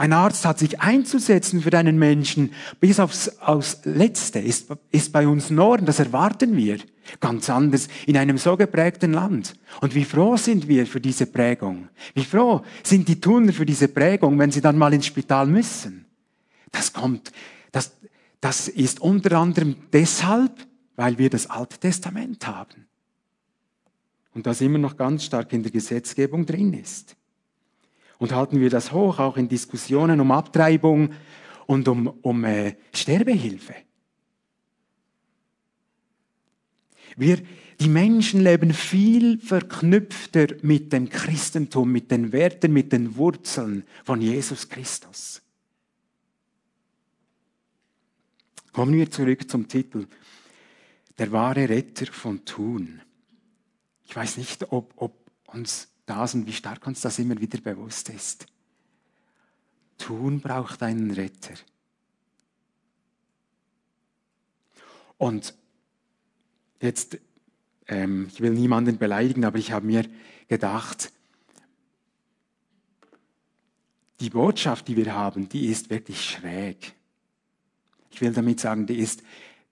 Ein 0.00 0.14
Arzt 0.14 0.46
hat 0.46 0.58
sich 0.58 0.80
einzusetzen 0.80 1.60
für 1.60 1.76
einen 1.76 1.98
Menschen 1.98 2.54
bis 2.80 2.98
aufs, 2.98 3.38
aufs 3.40 3.80
Letzte, 3.84 4.38
ist, 4.38 4.68
ist 4.90 5.12
bei 5.12 5.28
uns 5.28 5.50
Norden, 5.50 5.84
das 5.84 5.98
erwarten 5.98 6.56
wir. 6.56 6.78
Ganz 7.20 7.50
anders 7.50 7.86
in 8.06 8.16
einem 8.16 8.38
so 8.38 8.56
geprägten 8.56 9.12
Land. 9.12 9.56
Und 9.82 9.94
wie 9.94 10.06
froh 10.06 10.38
sind 10.38 10.68
wir 10.68 10.86
für 10.86 11.02
diese 11.02 11.26
Prägung? 11.26 11.90
Wie 12.14 12.24
froh 12.24 12.62
sind 12.82 13.08
die 13.08 13.20
Tuner 13.20 13.52
für 13.52 13.66
diese 13.66 13.88
Prägung, 13.88 14.38
wenn 14.38 14.50
sie 14.50 14.62
dann 14.62 14.78
mal 14.78 14.94
ins 14.94 15.04
Spital 15.04 15.46
müssen? 15.46 16.06
Das 16.72 16.94
kommt, 16.94 17.30
das, 17.70 17.92
das 18.40 18.68
ist 18.68 19.02
unter 19.02 19.36
anderem 19.36 19.76
deshalb, 19.92 20.66
weil 20.96 21.18
wir 21.18 21.28
das 21.28 21.50
Alte 21.50 21.76
Testament 21.76 22.46
haben. 22.46 22.86
Und 24.32 24.46
das 24.46 24.62
immer 24.62 24.78
noch 24.78 24.96
ganz 24.96 25.24
stark 25.24 25.52
in 25.52 25.62
der 25.62 25.72
Gesetzgebung 25.72 26.46
drin 26.46 26.72
ist. 26.72 27.16
Und 28.20 28.32
halten 28.32 28.60
wir 28.60 28.70
das 28.70 28.92
hoch, 28.92 29.18
auch 29.18 29.36
in 29.36 29.48
Diskussionen 29.48 30.20
um 30.20 30.30
Abtreibung 30.30 31.10
und 31.66 31.88
um, 31.88 32.06
um 32.22 32.44
äh, 32.44 32.76
Sterbehilfe. 32.94 33.74
Wir, 37.16 37.38
die 37.80 37.88
Menschen 37.88 38.42
leben 38.42 38.72
viel 38.72 39.38
verknüpfter 39.40 40.48
mit 40.62 40.92
dem 40.92 41.08
Christentum, 41.08 41.90
mit 41.90 42.10
den 42.10 42.30
Werten, 42.30 42.72
mit 42.72 42.92
den 42.92 43.16
Wurzeln 43.16 43.84
von 44.04 44.20
Jesus 44.20 44.68
Christus. 44.68 45.42
Kommen 48.72 48.92
wir 48.92 49.10
zurück 49.10 49.50
zum 49.50 49.66
Titel 49.66 50.06
der 51.18 51.32
wahre 51.32 51.68
Retter 51.68 52.06
von 52.06 52.44
Thun. 52.44 53.02
Ich 54.04 54.16
weiß 54.16 54.38
nicht, 54.38 54.72
ob, 54.72 54.92
ob 54.96 55.14
uns 55.48 55.89
das 56.10 56.34
und 56.34 56.46
wie 56.46 56.52
stark 56.52 56.86
uns 56.86 57.00
das 57.00 57.18
immer 57.18 57.40
wieder 57.40 57.60
bewusst 57.60 58.08
ist. 58.08 58.46
Thun 59.98 60.40
braucht 60.40 60.82
einen 60.82 61.10
Retter. 61.10 61.54
Und 65.18 65.54
jetzt, 66.80 67.18
ähm, 67.88 68.28
ich 68.32 68.40
will 68.40 68.52
niemanden 68.52 68.98
beleidigen, 68.98 69.44
aber 69.44 69.58
ich 69.58 69.72
habe 69.72 69.86
mir 69.86 70.04
gedacht, 70.48 71.12
die 74.20 74.30
Botschaft, 74.30 74.88
die 74.88 74.96
wir 74.96 75.14
haben, 75.14 75.48
die 75.48 75.66
ist 75.66 75.90
wirklich 75.90 76.22
schräg. 76.22 76.94
Ich 78.10 78.20
will 78.20 78.32
damit 78.32 78.60
sagen, 78.60 78.86
die 78.86 78.98
ist, 78.98 79.22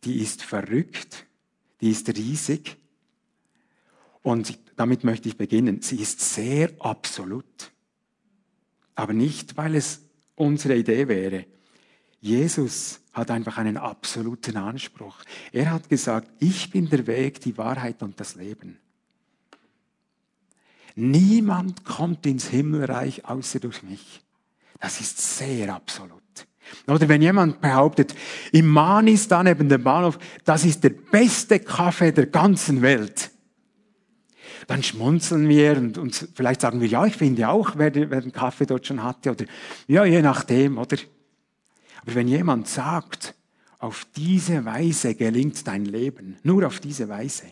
die 0.04 0.20
ist 0.20 0.42
verrückt 0.42 1.26
die 1.80 1.90
ist 1.90 2.08
riesig. 2.08 2.76
Und 4.28 4.58
damit 4.76 5.04
möchte 5.04 5.26
ich 5.26 5.38
beginnen. 5.38 5.80
Sie 5.80 6.02
ist 6.02 6.20
sehr 6.20 6.70
absolut. 6.80 7.72
Aber 8.94 9.14
nicht, 9.14 9.56
weil 9.56 9.74
es 9.74 10.02
unsere 10.36 10.76
Idee 10.76 11.08
wäre. 11.08 11.46
Jesus 12.20 13.00
hat 13.14 13.30
einfach 13.30 13.56
einen 13.56 13.78
absoluten 13.78 14.58
Anspruch. 14.58 15.16
Er 15.50 15.70
hat 15.70 15.88
gesagt, 15.88 16.30
ich 16.40 16.68
bin 16.68 16.90
der 16.90 17.06
Weg, 17.06 17.40
die 17.40 17.56
Wahrheit 17.56 18.02
und 18.02 18.20
das 18.20 18.34
Leben. 18.34 18.78
Niemand 20.94 21.86
kommt 21.86 22.26
ins 22.26 22.48
Himmelreich 22.48 23.24
außer 23.24 23.60
durch 23.60 23.82
mich. 23.82 24.22
Das 24.78 25.00
ist 25.00 25.38
sehr 25.38 25.74
absolut. 25.74 26.20
Oder 26.86 27.08
wenn 27.08 27.22
jemand 27.22 27.62
behauptet, 27.62 28.14
im 28.52 28.66
Manis 28.66 29.26
da 29.26 29.42
neben 29.42 29.70
dem 29.70 29.82
Bahnhof, 29.82 30.18
das 30.44 30.66
ist 30.66 30.84
der 30.84 30.90
beste 30.90 31.60
Kaffee 31.60 32.12
der 32.12 32.26
ganzen 32.26 32.82
Welt. 32.82 33.30
Dann 34.66 34.82
schmunzeln 34.82 35.48
wir 35.48 35.76
und, 35.76 35.98
und 35.98 36.28
vielleicht 36.34 36.60
sagen 36.60 36.80
wir, 36.80 36.88
ja, 36.88 37.06
ich 37.06 37.16
finde 37.16 37.48
auch, 37.48 37.72
wer, 37.76 37.94
wer 37.94 38.20
den 38.20 38.32
Kaffee 38.32 38.66
dort 38.66 38.86
schon 38.86 39.02
hatte. 39.02 39.30
Oder 39.30 39.44
ja, 39.86 40.04
je 40.04 40.22
nachdem, 40.22 40.78
oder? 40.78 40.96
Aber 42.02 42.14
wenn 42.14 42.28
jemand 42.28 42.68
sagt, 42.68 43.34
auf 43.78 44.06
diese 44.16 44.64
Weise 44.64 45.14
gelingt 45.14 45.66
dein 45.66 45.84
Leben, 45.84 46.36
nur 46.42 46.66
auf 46.66 46.80
diese 46.80 47.08
Weise, 47.08 47.44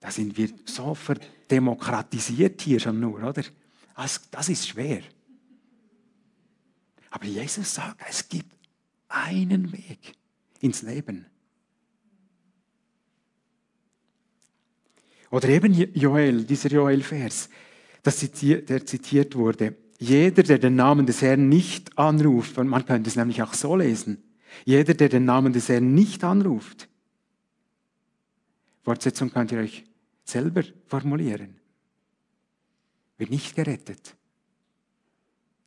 da 0.00 0.10
sind 0.10 0.36
wir 0.36 0.50
so 0.64 0.94
verdemokratisiert 0.94 2.62
hier 2.62 2.80
schon 2.80 3.00
nur, 3.00 3.22
oder? 3.22 3.42
Das, 3.96 4.20
das 4.30 4.48
ist 4.48 4.68
schwer. 4.68 5.02
Aber 7.10 7.24
Jesus 7.24 7.74
sagt, 7.74 8.00
es 8.08 8.28
gibt 8.28 8.54
einen 9.08 9.72
Weg 9.72 10.14
ins 10.60 10.82
Leben. 10.82 11.26
Oder 15.30 15.48
eben 15.48 15.72
Joel, 15.94 16.44
dieser 16.44 16.70
Joel-Vers, 16.70 17.48
der 18.04 18.86
zitiert 18.86 19.34
wurde. 19.36 19.76
Jeder, 19.98 20.42
der 20.42 20.58
den 20.58 20.76
Namen 20.76 21.06
des 21.06 21.22
Herrn 21.22 21.48
nicht 21.48 21.98
anruft, 21.98 22.56
man 22.56 22.86
könnte 22.86 23.10
es 23.10 23.16
nämlich 23.16 23.42
auch 23.42 23.54
so 23.54 23.76
lesen, 23.76 24.22
jeder, 24.64 24.94
der 24.94 25.08
den 25.08 25.24
Namen 25.24 25.52
des 25.52 25.68
Herrn 25.68 25.94
nicht 25.94 26.24
anruft, 26.24 26.88
Fortsetzung 28.82 29.30
könnt 29.30 29.52
ihr 29.52 29.58
euch 29.58 29.84
selber 30.24 30.62
formulieren, 30.86 31.56
wird 33.18 33.30
nicht 33.30 33.54
gerettet 33.54 34.17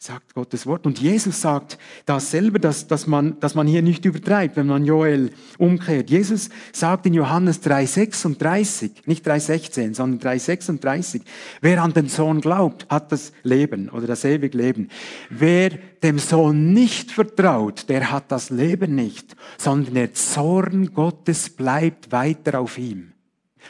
sagt 0.04 0.34
Gottes 0.34 0.66
Wort. 0.66 0.88
Und 0.88 1.00
Jesus 1.00 1.42
sagt 1.42 1.78
dasselbe, 2.08 2.60
dass, 2.60 2.88
dass, 2.88 3.06
man, 3.06 3.40
dass 3.40 3.54
man 3.54 3.68
hier 3.68 3.84
nicht 3.84 4.04
übertreibt, 4.04 4.56
wenn 4.56 4.66
man 4.66 4.84
Joel 4.84 5.30
umkehrt. 5.60 6.10
Jesus 6.10 6.50
sagt 6.74 7.06
in 7.06 7.14
Johannes 7.14 7.62
3,36, 7.62 8.94
nicht 9.06 9.28
3,16, 9.28 9.94
sondern 9.94 10.34
3,36, 10.34 11.22
wer 11.62 11.84
an 11.84 11.94
den 11.94 12.10
Sohn 12.10 12.42
glaubt, 12.42 12.88
hat 12.90 13.12
das 13.12 13.32
Leben 13.44 13.90
oder 13.90 14.08
das 14.08 14.26
ewige 14.26 14.58
Leben. 14.58 14.90
Wer 15.30 15.70
dem 16.02 16.18
Sohn 16.18 16.74
nicht 16.74 17.12
vertraut, 17.12 17.88
der 17.88 18.10
hat 18.10 18.32
das 18.32 18.50
Leben 18.50 18.96
nicht, 18.96 19.36
sondern 19.60 19.94
der 19.94 20.16
Zorn 20.16 20.96
Gottes 20.96 21.52
bleibt 21.52 22.12
weiter 22.12 22.60
auf 22.60 22.80
ihm. 22.80 23.11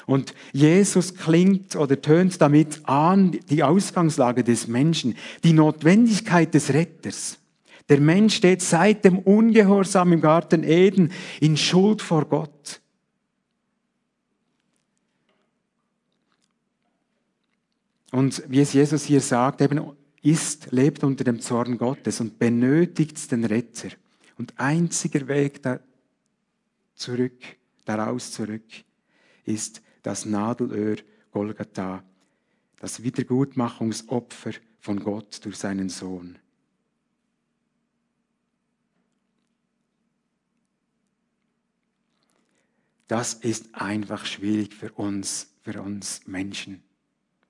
Und 0.05 0.33
Jesus 0.53 1.15
klingt 1.15 1.75
oder 1.75 2.01
tönt 2.01 2.41
damit 2.41 2.81
an 2.87 3.31
die 3.49 3.63
Ausgangslage 3.63 4.43
des 4.43 4.67
Menschen, 4.67 5.15
die 5.43 5.53
Notwendigkeit 5.53 6.53
des 6.53 6.73
Retters. 6.73 7.37
Der 7.89 7.99
Mensch 7.99 8.35
steht 8.35 8.61
seit 8.61 9.03
dem 9.03 9.19
Ungehorsam 9.19 10.13
im 10.13 10.21
Garten 10.21 10.63
Eden 10.63 11.11
in 11.39 11.57
Schuld 11.57 12.01
vor 12.01 12.25
Gott. 12.25 12.81
Und 18.11 18.43
wie 18.47 18.59
es 18.59 18.73
Jesus 18.73 19.03
hier 19.05 19.21
sagt, 19.21 19.61
eben 19.61 19.81
ist, 20.21 20.71
lebt 20.71 21.03
unter 21.03 21.23
dem 21.23 21.39
Zorn 21.39 21.77
Gottes 21.77 22.19
und 22.19 22.37
benötigt 22.37 23.31
den 23.31 23.45
Retter. 23.45 23.89
Und 24.37 24.53
einziger 24.57 25.27
Weg 25.27 25.61
da 25.63 25.79
zurück, 26.95 27.41
daraus 27.85 28.31
zurück, 28.31 28.63
ist 29.51 29.81
das 30.03 30.25
Nadelöhr 30.25 30.97
Golgatha, 31.31 32.03
das 32.79 33.03
Wiedergutmachungsopfer 33.03 34.51
von 34.79 34.99
Gott 34.99 35.43
durch 35.45 35.57
seinen 35.57 35.89
Sohn. 35.89 36.39
Das 43.07 43.33
ist 43.33 43.75
einfach 43.75 44.25
schwierig 44.25 44.73
für 44.73 44.91
uns, 44.93 45.53
für 45.63 45.81
uns 45.81 46.25
Menschen, 46.27 46.81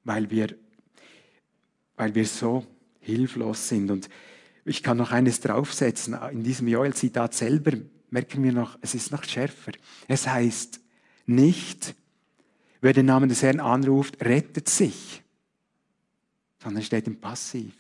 weil 0.04 0.32
wir, 0.32 0.56
weil 1.96 2.16
wir 2.16 2.26
so 2.26 2.66
hilflos 3.00 3.70
sind. 3.70 3.92
Und 3.92 4.10
ich 4.66 4.82
kann 4.82 4.98
noch 4.98 5.12
eines 5.12 5.40
draufsetzen. 5.40 6.16
In 6.32 6.44
diesem 6.44 6.68
Joel-Zitat 6.68 7.36
selber 7.36 7.78
merken 8.10 8.44
wir 8.44 8.54
noch, 8.54 8.78
es 8.82 8.96
ist 8.96 9.12
noch 9.12 9.24
schärfer. 9.24 9.74
Es 10.08 10.28
heißt 10.28 10.81
nicht, 11.26 11.96
wer 12.82 12.94
den 12.94 13.06
Namen 13.06 13.30
des 13.30 13.44
Herrn 13.44 13.60
anruft, 13.60 14.22
rettet 14.24 14.70
sich, 14.70 15.24
sondern 16.60 16.84
steht 16.84 17.08
im 17.08 17.20
Passiv, 17.20 17.74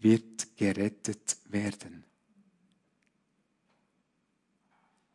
wird 0.00 0.56
gerettet 0.56 1.36
werden. 1.48 2.04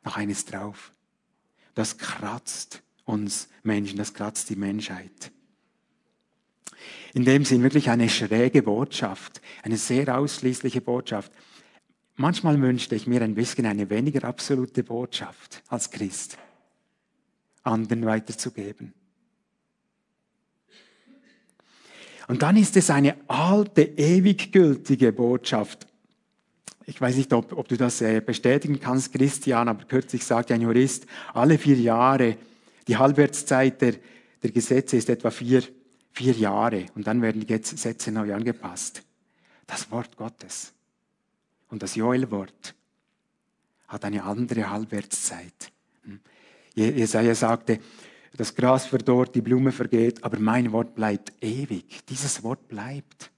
Noch 0.03 0.17
eines 0.17 0.45
drauf. 0.45 0.91
Das 1.75 1.97
kratzt 1.97 2.81
uns 3.05 3.47
Menschen, 3.63 3.97
das 3.97 4.13
kratzt 4.13 4.49
die 4.49 4.55
Menschheit. 4.55 5.31
In 7.13 7.25
dem 7.25 7.45
Sinn 7.45 7.63
wirklich 7.63 7.89
eine 7.89 8.09
schräge 8.09 8.63
Botschaft, 8.63 9.41
eine 9.61 9.77
sehr 9.77 10.17
ausschließliche 10.17 10.81
Botschaft. 10.81 11.31
Manchmal 12.15 12.61
wünschte 12.61 12.95
ich 12.95 13.07
mir 13.07 13.21
ein 13.21 13.35
bisschen 13.35 13.65
eine 13.65 13.89
weniger 13.89 14.27
absolute 14.27 14.83
Botschaft 14.83 15.63
als 15.69 15.89
Christ 15.89 16.37
anderen 17.63 18.05
weiterzugeben. 18.05 18.93
Und 22.27 22.41
dann 22.41 22.55
ist 22.55 22.77
es 22.77 22.89
eine 22.89 23.17
alte, 23.27 23.81
ewig 23.81 24.51
gültige 24.51 25.11
Botschaft. 25.11 25.87
Ich 26.85 26.99
weiß 26.99 27.15
nicht, 27.15 27.31
ob, 27.33 27.53
ob 27.53 27.67
du 27.67 27.77
das 27.77 28.01
äh, 28.01 28.21
bestätigen 28.21 28.79
kannst, 28.79 29.13
Christian, 29.13 29.67
aber 29.67 29.85
kürzlich 29.85 30.23
sagte 30.25 30.53
ein 30.53 30.61
Jurist, 30.61 31.05
alle 31.33 31.57
vier 31.57 31.79
Jahre, 31.79 32.37
die 32.87 32.97
Halbwertszeit 32.97 33.81
der, 33.81 33.95
der 34.41 34.51
Gesetze 34.51 34.97
ist 34.97 35.09
etwa 35.09 35.31
vier, 35.31 35.63
vier 36.11 36.33
Jahre 36.33 36.85
und 36.95 37.07
dann 37.07 37.21
werden 37.21 37.41
die 37.41 37.47
Gesetze 37.47 38.11
neu 38.11 38.33
angepasst. 38.33 39.03
Das 39.65 39.89
Wort 39.91 40.17
Gottes 40.17 40.73
und 41.69 41.81
das 41.81 41.95
Joel-Wort 41.95 42.75
hat 43.87 44.05
eine 44.05 44.23
andere 44.23 44.69
Halbwertszeit. 44.69 45.72
Jesaja 46.75 47.35
sagte, 47.35 47.79
das 48.35 48.55
Gras 48.55 48.85
verdorrt, 48.85 49.35
die 49.35 49.41
Blume 49.41 49.71
vergeht, 49.71 50.23
aber 50.23 50.39
mein 50.39 50.71
Wort 50.71 50.95
bleibt 50.95 51.33
ewig. 51.41 52.05
Dieses 52.09 52.43
Wort 52.43 52.67
bleibt. 52.67 53.31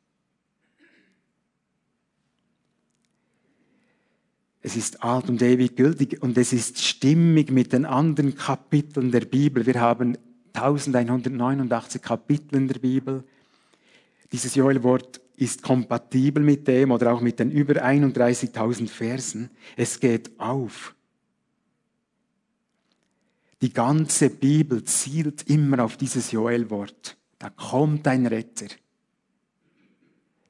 Es 4.62 4.75
ist 4.75 5.04
alt 5.04 5.30
und 5.30 5.42
ewig 5.42 5.75
gültig 5.75 6.24
und 6.24 6.38
es 6.38 6.51
ist 6.51 6.84
stimmig 6.84 7.51
mit 7.51 7.74
den 7.74 7.86
anderen 7.86 8.36
Kapiteln 8.36 9.12
der 9.12 9.22
Bibel. 9.22 9.65
Wir 9.65 9.80
haben 9.80 10.18
1189 10.54 12.01
Kapitel 12.01 12.56
in 12.56 12.68
der 12.68 12.80
Bibel. 12.80 13.24
Dieses 14.32 14.56
Joel-Wort 14.56 15.22
ist 15.36 15.62
kompatibel 15.62 16.42
mit 16.42 16.68
dem 16.68 16.92
oder 16.92 17.13
auch 17.13 17.22
mit 17.22 17.39
den 17.39 17.51
über 17.51 17.84
31.000 17.84 18.88
Versen. 18.88 19.50
Es 19.75 20.00
geht 20.00 20.39
auf. 20.39 20.96
Die 23.65 23.74
ganze 23.74 24.29
Bibel 24.29 24.84
zielt 24.84 25.50
immer 25.50 25.84
auf 25.84 25.98
dieses 25.98 26.31
Joel-Wort. 26.31 27.17
Da 27.39 27.50
kommt 27.50 28.07
ein 28.07 28.27
Retter. 28.27 28.67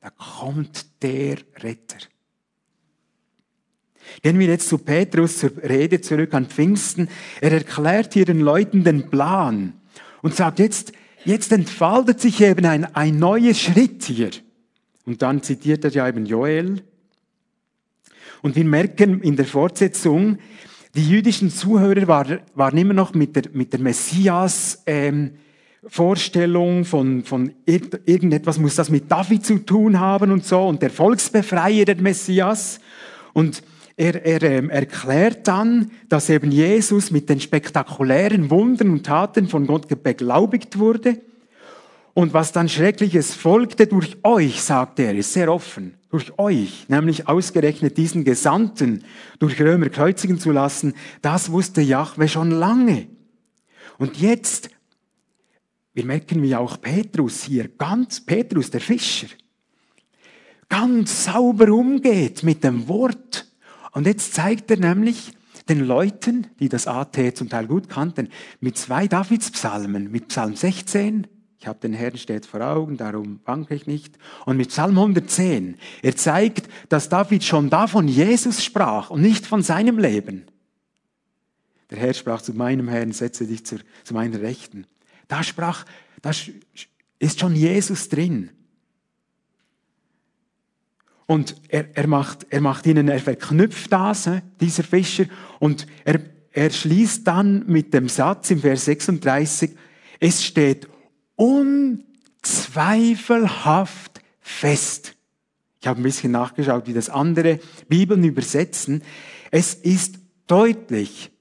Da 0.01 0.09
kommt 0.09 1.01
der 1.01 1.37
Retter. 1.63 1.99
Gehen 4.21 4.37
wir 4.37 4.47
jetzt 4.47 4.67
zu 4.67 4.79
Petrus 4.79 5.37
zur 5.37 5.51
Rede 5.63 6.01
zurück 6.01 6.33
an 6.33 6.47
Pfingsten. 6.47 7.07
Er 7.39 7.53
erklärt 7.53 8.15
hier 8.15 8.25
den 8.25 8.41
Leuten 8.41 8.83
den 8.83 9.09
Plan 9.09 9.79
und 10.21 10.35
sagt 10.35 10.59
jetzt, 10.59 10.91
jetzt 11.23 11.53
entfaltet 11.53 12.19
sich 12.19 12.41
eben 12.41 12.65
ein, 12.65 12.83
ein 12.95 13.17
neuer 13.17 13.53
Schritt 13.53 14.03
hier. 14.03 14.31
Und 15.05 15.21
dann 15.21 15.41
zitiert 15.41 15.85
er 15.85 15.91
ja 15.91 16.05
eben 16.05 16.25
Joel. 16.25 16.83
Und 18.41 18.57
wir 18.57 18.65
merken 18.65 19.21
in 19.21 19.37
der 19.37 19.45
Fortsetzung, 19.45 20.37
die 20.95 21.09
jüdischen 21.09 21.49
Zuhörer 21.49 22.07
waren, 22.07 22.77
immer 22.77 22.93
noch 22.93 23.13
mit 23.13 23.35
der, 23.35 23.43
mit 23.53 23.73
der 23.73 23.79
Messias, 23.81 24.81
ähm, 24.85 25.31
Vorstellung 25.87 26.83
von, 26.83 27.23
von 27.23 27.53
irgendetwas 27.65 28.57
muss 28.57 28.73
das 28.73 28.89
mit 28.89 29.11
David 29.11 29.45
zu 29.45 29.59
tun 29.59 29.99
haben 29.99 30.31
und 30.31 30.43
so 30.43 30.67
und 30.67 30.81
der 30.81 30.89
Volksbefreier 30.89 31.85
der 31.85 32.01
Messias. 32.01 32.79
Und 33.33 33.61
er, 33.95 34.25
er 34.25 34.41
ähm, 34.41 34.69
erklärt 34.71 35.47
dann, 35.47 35.91
dass 36.09 36.29
eben 36.29 36.51
Jesus 36.51 37.11
mit 37.11 37.29
den 37.29 37.39
spektakulären 37.39 38.49
Wundern 38.49 38.89
und 38.89 39.05
Taten 39.05 39.47
von 39.47 39.67
Gott 39.67 39.87
beglaubigt 40.03 40.79
wurde. 40.79 41.19
Und 42.15 42.33
was 42.33 42.53
dann 42.53 42.69
Schreckliches 42.69 43.35
folgte 43.35 43.87
durch 43.87 44.15
euch, 44.23 44.61
sagt 44.61 44.99
er, 44.99 45.13
ist 45.13 45.33
sehr 45.33 45.51
offen, 45.51 45.95
durch 46.09 46.39
euch, 46.39 46.87
nämlich 46.87 47.27
ausgerechnet 47.27 47.97
diesen 47.97 48.23
Gesandten 48.23 49.03
durch 49.37 49.61
Römer 49.61 49.89
kreuzigen 49.89 50.39
zu 50.39 50.51
lassen, 50.51 50.93
das 51.21 51.51
wusste 51.51 51.81
Jahwe 51.81 52.29
schon 52.29 52.51
lange. 52.51 53.09
Und 53.97 54.15
jetzt, 54.15 54.69
wir 55.93 56.05
merken 56.05 56.41
wie 56.41 56.55
auch 56.55 56.79
Petrus 56.79 57.43
hier, 57.43 57.67
ganz 57.67 58.21
Petrus, 58.21 58.71
der 58.71 58.79
Fischer, 58.79 59.27
ganz 60.69 61.25
sauber 61.25 61.67
umgeht 61.67 62.43
mit 62.43 62.63
dem 62.63 62.87
Wort. 62.87 63.45
Und 63.91 64.07
jetzt 64.07 64.33
zeigt 64.33 64.71
er 64.71 64.77
nämlich 64.77 65.33
den 65.67 65.81
Leuten, 65.85 66.47
die 66.61 66.69
das 66.69 66.87
AT 66.87 67.35
zum 67.35 67.49
Teil 67.49 67.67
gut 67.67 67.89
kannten, 67.89 68.29
mit 68.61 68.77
zwei 68.77 69.09
Davidspsalmen, 69.09 70.09
mit 70.09 70.29
Psalm 70.29 70.55
16 70.55 71.27
ich 71.59 71.67
habe 71.67 71.79
den 71.79 71.93
Herrn 71.93 72.17
stets 72.17 72.47
vor 72.47 72.61
Augen, 72.61 72.97
darum 72.97 73.39
wanke 73.45 73.75
ich 73.75 73.87
nicht. 73.87 74.17
Und 74.45 74.57
mit 74.57 74.69
Psalm 74.69 74.97
110, 74.97 75.77
er 76.01 76.15
zeigt, 76.15 76.69
dass 76.89 77.09
David 77.09 77.43
schon 77.43 77.69
da 77.69 77.87
von 77.87 78.07
Jesus 78.07 78.63
sprach 78.63 79.09
und 79.09 79.21
nicht 79.21 79.45
von 79.45 79.63
seinem 79.63 79.97
Leben. 79.97 80.45
Der 81.89 81.99
Herr 81.99 82.13
sprach 82.13 82.41
zu 82.41 82.53
meinem 82.53 82.87
Herrn, 82.87 83.11
setze 83.11 83.47
dich 83.47 83.65
zu, 83.65 83.77
zu 84.03 84.13
meiner 84.13 84.41
Rechten. 84.41 84.85
Da 85.27 85.43
sprach, 85.43 85.85
da 86.21 86.31
ist 87.19 87.39
schon 87.39 87.55
Jesus 87.55 88.09
drin. 88.09 88.49
Und 91.27 91.55
er, 91.69 91.95
er, 91.97 92.07
macht, 92.07 92.45
er 92.49 92.61
macht 92.61 92.85
ihnen, 92.85 93.07
er 93.07 93.19
verknüpft 93.19 93.91
das, 93.91 94.29
dieser 94.59 94.83
Fischer, 94.83 95.25
und 95.59 95.87
er, 96.03 96.19
er 96.51 96.69
schließt 96.69 97.25
dann 97.25 97.65
mit 97.65 97.93
dem 97.93 98.09
Satz 98.09 98.51
im 98.51 98.59
Vers 98.59 98.85
36, 98.85 99.71
es 100.19 100.43
steht 100.43 100.87
unzweifelhaft 101.35 104.21
fest. 104.41 105.15
Ich 105.81 105.87
habe 105.87 106.01
ein 106.01 106.03
bisschen 106.03 106.31
nachgeschaut, 106.31 106.87
wie 106.87 106.93
das 106.93 107.09
andere 107.09 107.59
Bibeln 107.87 108.23
übersetzen. 108.23 109.03
Es 109.51 109.75
ist 109.75 110.15
deutlich. 110.47 111.31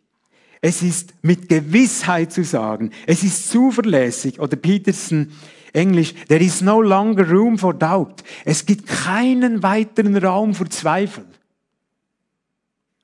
Es 0.60 0.82
ist 0.82 1.14
mit 1.22 1.48
Gewissheit 1.48 2.32
zu 2.32 2.44
sagen. 2.44 2.90
Es 3.06 3.22
ist 3.22 3.50
zuverlässig. 3.50 4.40
Oder 4.40 4.56
Peterson, 4.56 5.32
Englisch, 5.72 6.14
there 6.28 6.42
is 6.42 6.60
no 6.60 6.80
longer 6.80 7.28
room 7.28 7.58
for 7.58 7.74
doubt. 7.74 8.22
Es 8.44 8.64
gibt 8.64 8.86
keinen 8.86 9.62
weiteren 9.62 10.16
Raum 10.16 10.54
für 10.54 10.68
Zweifel. 10.68 11.24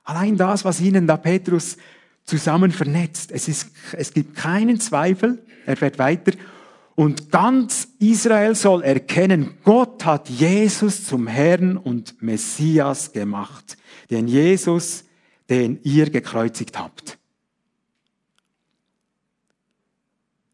Allein 0.05 0.37
das, 0.37 0.65
was 0.65 0.81
ihnen 0.81 1.07
da 1.07 1.17
Petrus 1.17 1.77
zusammen 2.25 2.71
vernetzt. 2.71 3.33
Es, 3.33 3.49
ist, 3.49 3.71
es 3.93 4.13
gibt 4.13 4.37
keinen 4.37 4.81
Zweifel. 4.81 5.45
Er 5.67 5.77
fährt 5.77 5.99
weiter. 5.99 6.33
Und 7.01 7.31
ganz 7.31 7.89
Israel 7.99 8.55
soll 8.55 8.83
erkennen, 8.83 9.57
Gott 9.65 10.05
hat 10.05 10.29
Jesus 10.29 11.07
zum 11.07 11.29
Herrn 11.29 11.79
und 11.79 12.21
Messias 12.21 13.11
gemacht. 13.11 13.79
Den 14.11 14.29
Jesus, 14.29 15.05
den 15.49 15.81
ihr 15.83 16.11
gekreuzigt 16.11 16.79
habt. 16.79 17.19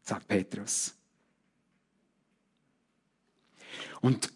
Sagt 0.03 0.29
Petrus. 0.29 0.95
Und 3.99 4.31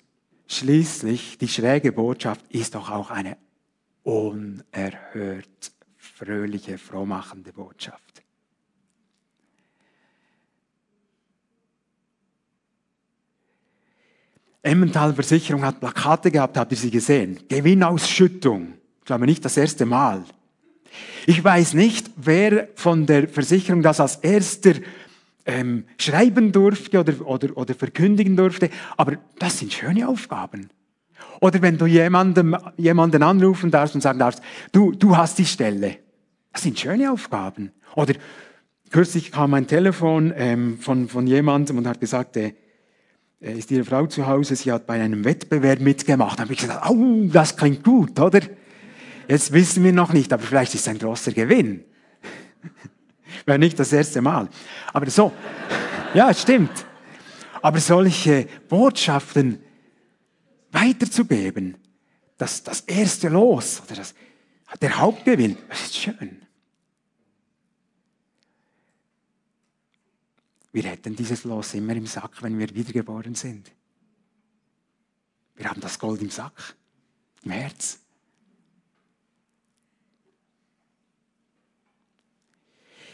schließlich, 0.47 1.37
die 1.37 1.47
schräge 1.47 1.93
Botschaft 1.93 2.45
ist 2.49 2.75
doch 2.75 2.89
auch 2.89 3.09
eine 3.09 3.37
unerhört 4.03 5.71
fröhliche, 5.95 6.77
frohmachende 6.77 7.53
Botschaft. 7.53 8.10
Emmental 14.63 15.13
Versicherung 15.13 15.63
hat 15.65 15.79
Plakate 15.79 16.29
gehabt, 16.29 16.57
habt 16.57 16.71
ihr 16.71 16.77
sie 16.77 16.91
gesehen? 16.91 17.39
Gewinnausschüttung. 17.49 18.73
Ich 18.99 19.05
glaube 19.05 19.25
nicht 19.25 19.43
das 19.43 19.57
erste 19.57 19.85
Mal. 19.85 20.23
Ich 21.25 21.43
weiß 21.43 21.73
nicht, 21.73 22.11
wer 22.15 22.67
von 22.75 23.05
der 23.05 23.27
Versicherung 23.27 23.81
das 23.81 23.99
als 23.99 24.17
erster 24.17 24.73
ähm, 25.45 25.85
schreiben 25.97 26.51
durfte 26.51 26.99
oder, 26.99 27.25
oder, 27.25 27.57
oder 27.57 27.73
verkündigen 27.73 28.35
durfte, 28.35 28.69
aber 28.97 29.17
das 29.39 29.57
sind 29.57 29.73
schöne 29.73 30.07
Aufgaben. 30.07 30.69
Oder 31.39 31.61
wenn 31.63 31.77
du 31.77 31.87
jemandem, 31.87 32.55
jemanden 32.77 33.23
anrufen 33.23 33.71
darfst 33.71 33.95
und 33.95 34.01
sagen 34.01 34.19
darfst, 34.19 34.41
du, 34.71 34.91
du 34.91 35.17
hast 35.17 35.39
die 35.39 35.45
Stelle. 35.45 35.97
Das 36.53 36.61
sind 36.61 36.79
schöne 36.79 37.11
Aufgaben. 37.11 37.71
Oder 37.95 38.13
kürzlich 38.91 39.31
kam 39.31 39.53
ein 39.55 39.65
Telefon 39.65 40.31
ähm, 40.35 40.77
von, 40.79 41.07
von 41.07 41.25
jemandem 41.25 41.79
und 41.79 41.87
hat 41.87 41.99
gesagt, 41.99 42.37
äh, 42.37 42.53
ist 43.41 43.71
ihre 43.71 43.83
Frau 43.83 44.05
zu 44.05 44.27
Hause, 44.27 44.55
sie 44.55 44.71
hat 44.71 44.85
bei 44.85 45.01
einem 45.01 45.25
Wettbewerb 45.25 45.79
mitgemacht. 45.79 46.37
Da 46.37 46.43
habe 46.43 46.53
ich 46.53 46.59
gesagt, 46.59 46.87
oh, 46.89 47.27
das 47.31 47.57
klingt 47.57 47.83
gut, 47.83 48.19
oder? 48.19 48.41
Jetzt 49.27 49.51
wissen 49.51 49.83
wir 49.83 49.93
noch 49.93 50.13
nicht, 50.13 50.31
aber 50.31 50.43
vielleicht 50.43 50.75
ist 50.75 50.81
es 50.81 50.87
ein 50.87 50.99
großer 50.99 51.31
Gewinn. 51.31 51.83
Wäre 53.45 53.57
nicht 53.57 53.79
das 53.79 53.91
erste 53.91 54.21
Mal. 54.21 54.47
Aber 54.93 55.09
so, 55.09 55.31
ja, 56.13 56.31
stimmt. 56.33 56.85
Aber 57.63 57.79
solche 57.79 58.47
Botschaften 58.69 59.59
weiterzugeben, 60.71 61.77
das, 62.37 62.63
das 62.63 62.81
erste 62.81 63.29
Los 63.29 63.81
oder 63.85 63.95
das, 63.95 64.13
der 64.81 64.97
Hauptgewinn, 64.97 65.57
das 65.67 65.81
ist 65.81 65.97
schön. 65.97 66.41
Wir 70.71 70.83
hätten 70.83 71.15
dieses 71.15 71.43
Los 71.43 71.73
immer 71.73 71.95
im 71.95 72.05
Sack, 72.05 72.41
wenn 72.41 72.57
wir 72.57 72.73
wiedergeboren 72.73 73.35
sind. 73.35 73.71
Wir 75.55 75.69
haben 75.69 75.81
das 75.81 75.99
Gold 75.99 76.21
im 76.21 76.29
Sack, 76.29 76.75
im 77.43 77.51
Herz. 77.51 77.99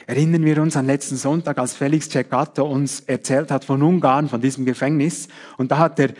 Erinnern 0.06 0.46
wir 0.46 0.62
uns 0.62 0.78
an 0.78 0.86
letzten 0.86 1.18
Sonntag, 1.18 1.58
als 1.58 1.74
Felix 1.74 2.10
Ceccato 2.10 2.66
uns 2.66 3.02
erzählt 3.02 3.52
hat 3.52 3.66
von 3.66 3.82
Ungarn, 3.82 4.30
von 4.30 4.40
diesem 4.40 4.64
Gefängnis. 4.64 5.28
Und 5.58 5.72
da 5.72 5.80
hat 5.80 6.00
der, 6.00 6.14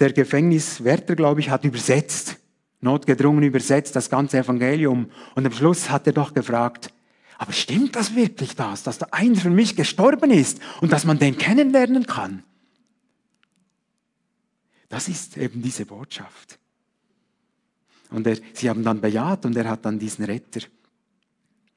der 0.00 0.12
Gefängniswärter, 0.12 1.14
glaube 1.14 1.40
ich, 1.40 1.50
hat 1.50 1.64
übersetzt, 1.64 2.38
notgedrungen 2.80 3.44
übersetzt 3.44 3.94
das 3.94 4.10
ganze 4.10 4.38
Evangelium. 4.38 5.12
Und 5.36 5.46
am 5.46 5.52
Schluss 5.52 5.88
hat 5.90 6.08
er 6.08 6.14
doch 6.14 6.34
gefragt, 6.34 6.92
aber 7.38 7.52
stimmt 7.52 7.94
das 7.96 8.14
wirklich 8.16 8.56
das, 8.56 8.82
dass 8.82 8.98
da 8.98 9.06
einer 9.12 9.36
für 9.36 9.50
mich 9.50 9.76
gestorben 9.76 10.30
ist 10.30 10.60
und 10.80 10.92
dass 10.92 11.04
man 11.04 11.18
den 11.18 11.38
kennenlernen 11.38 12.04
kann? 12.06 12.42
Das 14.88 15.08
ist 15.08 15.36
eben 15.36 15.62
diese 15.62 15.86
Botschaft. 15.86 16.58
Und 18.10 18.26
er, 18.26 18.38
sie 18.54 18.68
haben 18.68 18.82
dann 18.82 19.00
bejaht 19.00 19.44
und 19.44 19.56
er 19.56 19.68
hat 19.68 19.84
dann 19.84 19.98
diesen 19.98 20.24
Retter, 20.24 20.60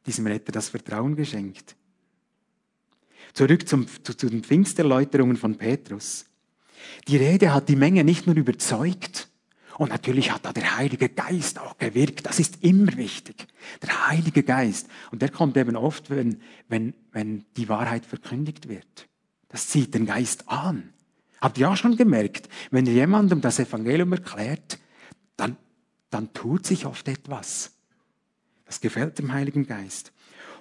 diesem 0.06 0.26
Retter 0.28 0.52
das 0.52 0.70
Vertrauen 0.70 1.16
geschenkt. 1.16 1.76
Zurück 3.34 3.68
zum, 3.68 3.86
zu, 4.04 4.16
zu 4.16 4.30
den 4.30 4.44
Pfingsterläuterungen 4.44 5.38
von 5.38 5.58
Petrus. 5.58 6.26
Die 7.08 7.18
Rede 7.18 7.54
hat 7.54 7.70
die 7.70 7.76
Menge 7.76 8.04
nicht 8.04 8.26
nur 8.26 8.36
überzeugt, 8.36 9.30
und 9.82 9.90
natürlich 9.90 10.32
hat 10.32 10.46
da 10.46 10.54
der 10.54 10.78
Heilige 10.78 11.10
Geist 11.10 11.58
auch 11.58 11.76
gewirkt. 11.80 12.28
Das 12.28 12.38
ist 12.38 12.64
immer 12.64 12.96
wichtig. 12.98 13.48
Der 13.82 14.10
Heilige 14.10 14.44
Geist. 14.44 14.88
Und 15.12 15.24
der 15.24 15.30
kommt 15.30 15.58
eben 15.58 15.76
oft, 15.76 16.12
wenn, 16.12 16.40
wenn, 16.68 16.94
wenn 17.12 17.46
die 17.58 17.68
Wahrheit 17.68 18.06
verkündigt 18.06 18.70
wird. 18.70 19.08
Das 19.48 19.70
zieht 19.70 19.96
den 19.96 20.06
Geist 20.06 20.48
an. 20.48 20.94
Habt 21.42 21.58
ihr 21.58 21.68
auch 21.68 21.78
schon 21.78 21.98
gemerkt, 21.98 22.48
wenn 22.70 22.86
ihr 22.86 22.94
jemandem 22.94 23.42
das 23.42 23.58
Evangelium 23.58 24.12
erklärt, 24.12 24.78
dann, 25.36 25.58
dann 26.12 26.32
tut 26.32 26.68
sich 26.68 26.86
oft 26.86 27.08
etwas. 27.08 27.72
Das 28.66 28.82
gefällt 28.82 29.18
dem 29.18 29.34
Heiligen 29.34 29.66
Geist. 29.66 30.14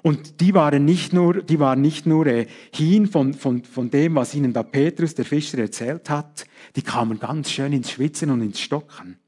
Und 0.02 0.40
die 0.40 0.54
waren 0.54 0.84
nicht 0.84 1.12
nur, 1.12 1.42
die 1.42 1.58
waren 1.60 1.80
nicht 1.80 2.06
nur 2.06 2.26
äh, 2.26 2.46
hin 2.74 3.06
von, 3.06 3.34
von, 3.34 3.64
von 3.64 3.90
dem, 3.90 4.14
was 4.14 4.34
ihnen 4.34 4.52
da 4.52 4.62
Petrus, 4.62 5.14
der 5.14 5.24
Fischer, 5.24 5.58
erzählt 5.58 6.08
hat. 6.08 6.44
Die 6.76 6.82
kamen 6.82 7.18
ganz 7.18 7.50
schön 7.50 7.72
ins 7.72 7.90
Schwitzen 7.90 8.30
und 8.30 8.40
ins 8.40 8.60
Stocken. 8.60 9.18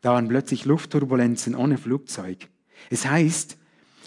Da 0.00 0.12
waren 0.12 0.28
plötzlich 0.28 0.64
Luftturbulenzen 0.64 1.56
ohne 1.56 1.78
Flugzeug. 1.78 2.48
Es 2.90 3.06
heißt, 3.06 3.56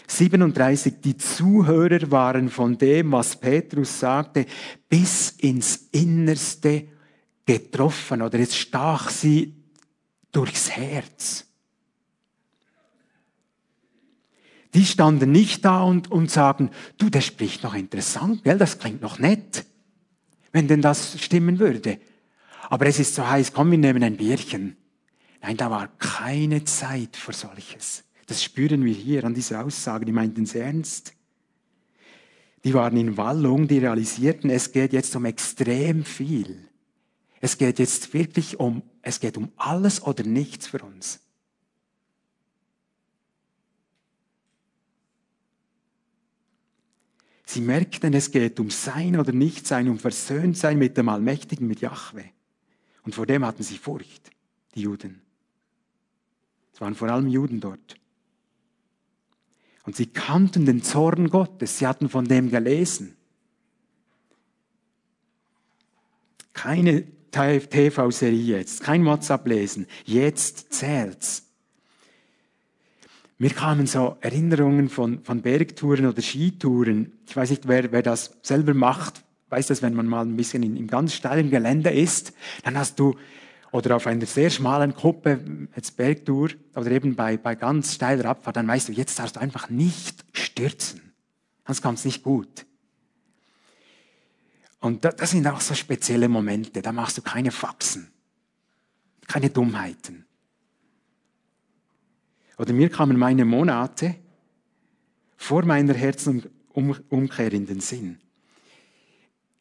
37, 0.06 1.00
die 1.02 1.16
Zuhörer 1.16 2.10
waren 2.10 2.48
von 2.48 2.78
dem, 2.78 3.12
was 3.12 3.36
Petrus 3.36 4.00
sagte, 4.00 4.46
bis 4.88 5.30
ins 5.30 5.88
Innerste 5.92 6.88
getroffen 7.46 8.22
oder 8.22 8.38
es 8.38 8.56
stach 8.56 9.10
sie 9.10 9.54
durchs 10.30 10.70
Herz. 10.70 11.46
Die 14.74 14.86
standen 14.86 15.32
nicht 15.32 15.64
da 15.64 15.82
und, 15.82 16.10
und 16.10 16.30
sagen, 16.30 16.70
du, 16.96 17.10
der 17.10 17.20
spricht 17.20 17.62
noch 17.62 17.74
interessant, 17.74 18.42
gell, 18.44 18.58
das 18.58 18.78
klingt 18.78 19.02
noch 19.02 19.18
nett, 19.18 19.66
wenn 20.50 20.68
denn 20.68 20.80
das 20.80 21.20
stimmen 21.20 21.58
würde. 21.58 21.98
Aber 22.70 22.86
es 22.86 22.98
ist 22.98 23.14
so 23.14 23.28
heiß, 23.28 23.52
komm, 23.52 23.70
wir 23.70 23.78
nehmen 23.78 24.02
ein 24.02 24.16
Bierchen. 24.16 24.76
Nein, 25.42 25.56
da 25.56 25.70
war 25.70 25.88
keine 25.98 26.64
Zeit 26.64 27.16
für 27.16 27.32
solches. 27.32 28.04
Das 28.26 28.42
spüren 28.42 28.84
wir 28.84 28.94
hier 28.94 29.24
an 29.24 29.34
dieser 29.34 29.64
Aussage, 29.64 30.06
die 30.06 30.12
meinten 30.12 30.44
es 30.44 30.54
ernst. 30.54 31.12
Die 32.64 32.72
waren 32.72 32.96
in 32.96 33.16
Wallung, 33.16 33.66
die 33.66 33.78
realisierten, 33.78 34.48
es 34.48 34.72
geht 34.72 34.92
jetzt 34.92 35.14
um 35.16 35.24
extrem 35.24 36.04
viel. 36.04 36.68
Es 37.40 37.58
geht 37.58 37.80
jetzt 37.80 38.14
wirklich 38.14 38.60
um, 38.60 38.82
es 39.02 39.18
geht 39.18 39.36
um 39.36 39.50
alles 39.56 40.02
oder 40.02 40.22
nichts 40.22 40.68
für 40.68 40.78
uns. 40.78 41.20
Sie 47.52 47.60
merkten, 47.60 48.14
es 48.14 48.30
geht 48.30 48.58
um 48.60 48.70
Sein 48.70 49.14
oder 49.20 49.30
Nichtsein, 49.30 49.90
um 49.90 49.98
Versöhntsein 49.98 50.78
mit 50.78 50.96
dem 50.96 51.10
Allmächtigen, 51.10 51.66
mit 51.66 51.82
Jahwe. 51.82 52.24
Und 53.02 53.14
vor 53.14 53.26
dem 53.26 53.44
hatten 53.44 53.62
sie 53.62 53.76
Furcht, 53.76 54.30
die 54.74 54.80
Juden. 54.80 55.20
Es 56.72 56.80
waren 56.80 56.94
vor 56.94 57.10
allem 57.10 57.28
Juden 57.28 57.60
dort. 57.60 57.96
Und 59.84 59.96
sie 59.96 60.06
kannten 60.06 60.64
den 60.64 60.82
Zorn 60.82 61.28
Gottes, 61.28 61.76
sie 61.76 61.86
hatten 61.86 62.08
von 62.08 62.24
dem 62.24 62.48
gelesen. 62.48 63.18
Keine 66.54 67.04
TV-Serie 67.32 68.58
jetzt, 68.58 68.82
kein 68.82 69.04
WhatsApp 69.04 69.46
lesen, 69.46 69.86
jetzt 70.06 70.72
zählt's. 70.72 71.51
Mir 73.42 73.50
kamen 73.50 73.88
so 73.88 74.16
Erinnerungen 74.20 74.88
von, 74.88 75.24
von 75.24 75.42
Bergtouren 75.42 76.06
oder 76.06 76.22
Skitouren. 76.22 77.10
Ich 77.26 77.34
weiß 77.34 77.50
nicht, 77.50 77.66
wer, 77.66 77.90
wer 77.90 78.00
das 78.00 78.36
selber 78.40 78.72
macht, 78.72 79.24
weiß 79.48 79.66
das, 79.66 79.82
wenn 79.82 79.94
man 79.94 80.06
mal 80.06 80.24
ein 80.24 80.36
bisschen 80.36 80.62
in, 80.62 80.76
in 80.76 80.86
ganz 80.86 81.12
steilen 81.12 81.50
Gelände 81.50 81.90
ist, 81.90 82.34
dann 82.62 82.78
hast 82.78 83.00
du, 83.00 83.16
oder 83.72 83.96
auf 83.96 84.06
einer 84.06 84.26
sehr 84.26 84.48
schmalen 84.48 84.94
Kuppe, 84.94 85.40
jetzt 85.74 85.96
Bergtour, 85.96 86.50
oder 86.76 86.88
eben 86.92 87.16
bei, 87.16 87.36
bei 87.36 87.56
ganz 87.56 87.96
steiler 87.96 88.26
Abfahrt, 88.26 88.54
dann 88.54 88.68
weißt 88.68 88.90
du, 88.90 88.92
jetzt 88.92 89.18
darfst 89.18 89.34
du 89.34 89.40
einfach 89.40 89.68
nicht 89.70 90.24
stürzen. 90.32 91.12
Sonst 91.66 91.82
kommt 91.82 91.98
es 91.98 92.04
nicht 92.04 92.22
gut. 92.22 92.64
Und 94.78 95.04
das 95.04 95.32
sind 95.32 95.44
auch 95.48 95.60
so 95.60 95.74
spezielle 95.74 96.28
Momente, 96.28 96.80
da 96.80 96.92
machst 96.92 97.18
du 97.18 97.22
keine 97.22 97.50
Faxen, 97.50 98.12
keine 99.26 99.50
Dummheiten. 99.50 100.26
Oder 102.62 102.74
mir 102.74 102.90
kamen 102.90 103.18
meine 103.18 103.44
Monate 103.44 104.14
vor 105.36 105.64
meiner 105.64 105.94
Herzenumkehr 105.94 107.52
in 107.52 107.66
den 107.66 107.80
Sinn. 107.80 108.20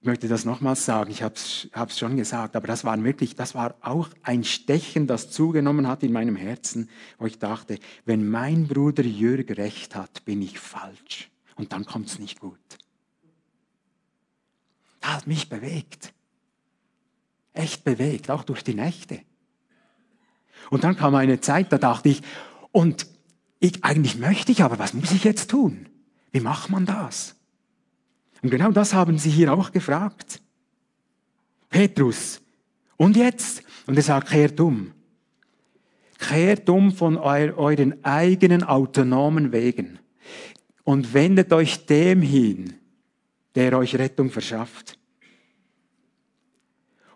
Ich 0.01 0.05
möchte 0.05 0.27
das 0.27 0.45
nochmals 0.45 0.85
sagen, 0.85 1.09
ich 1.09 1.23
habe 1.23 1.33
es 1.33 1.97
schon 1.97 2.15
gesagt, 2.15 2.55
aber 2.55 2.67
das 2.67 2.85
war 2.85 3.03
wirklich, 3.03 3.35
das 3.35 3.55
war 3.55 3.73
auch 3.81 4.09
ein 4.21 4.43
Stechen, 4.43 5.07
das 5.07 5.31
zugenommen 5.31 5.87
hat 5.87 6.03
in 6.03 6.11
meinem 6.11 6.35
Herzen, 6.35 6.91
wo 7.17 7.25
ich 7.25 7.39
dachte, 7.39 7.79
wenn 8.05 8.29
mein 8.29 8.67
Bruder 8.67 9.01
Jürg 9.01 9.49
recht 9.57 9.95
hat, 9.95 10.23
bin 10.23 10.43
ich 10.43 10.59
falsch. 10.59 11.31
Und 11.55 11.73
dann 11.73 11.87
kommt 11.87 12.07
es 12.07 12.19
nicht 12.19 12.39
gut. 12.39 12.59
Das 14.99 15.15
hat 15.15 15.25
mich 15.25 15.49
bewegt. 15.49 16.13
Echt 17.53 17.83
bewegt, 17.83 18.29
auch 18.29 18.43
durch 18.43 18.63
die 18.63 18.75
Nächte. 18.75 19.23
Und 20.69 20.83
dann 20.83 20.95
kam 20.95 21.15
eine 21.15 21.41
Zeit, 21.41 21.71
da 21.73 21.79
dachte 21.79 22.09
ich, 22.09 22.21
und 22.71 23.07
ich, 23.59 23.83
eigentlich 23.83 24.17
möchte 24.17 24.51
ich, 24.51 24.63
aber 24.63 24.79
was 24.79 24.93
muss 24.93 25.11
ich 25.11 25.23
jetzt 25.23 25.49
tun? 25.49 25.87
Wie 26.31 26.39
macht 26.39 26.69
man 26.69 26.85
das? 26.85 27.35
Und 28.41 28.49
genau 28.49 28.71
das 28.71 28.93
haben 28.93 29.17
sie 29.17 29.29
hier 29.29 29.53
auch 29.53 29.71
gefragt. 29.71 30.41
Petrus, 31.69 32.41
und 32.97 33.15
jetzt? 33.15 33.63
Und 33.87 33.97
er 33.97 34.03
sagt, 34.03 34.29
kehrt 34.29 34.59
um. 34.59 34.91
Kehrt 36.17 36.69
um 36.69 36.91
von 36.91 37.17
eu 37.17 37.53
euren 37.55 38.03
eigenen 38.03 38.63
autonomen 38.63 39.51
Wegen 39.51 39.99
und 40.83 41.13
wendet 41.13 41.51
euch 41.51 41.85
dem 41.85 42.21
hin, 42.21 42.73
der 43.55 43.77
euch 43.77 43.95
Rettung 43.95 44.29
verschafft 44.29 44.97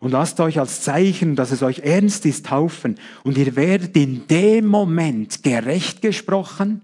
und 0.05 0.11
lasst 0.11 0.39
euch 0.39 0.59
als 0.59 0.81
Zeichen, 0.81 1.35
dass 1.35 1.49
es 1.49 1.63
euch 1.63 1.79
ernst 1.79 2.27
ist, 2.27 2.45
taufen. 2.45 2.99
Und 3.23 3.39
ihr 3.39 3.55
werdet 3.55 3.97
in 3.97 4.27
dem 4.27 4.67
Moment 4.67 5.41
gerecht 5.41 6.03
gesprochen. 6.03 6.81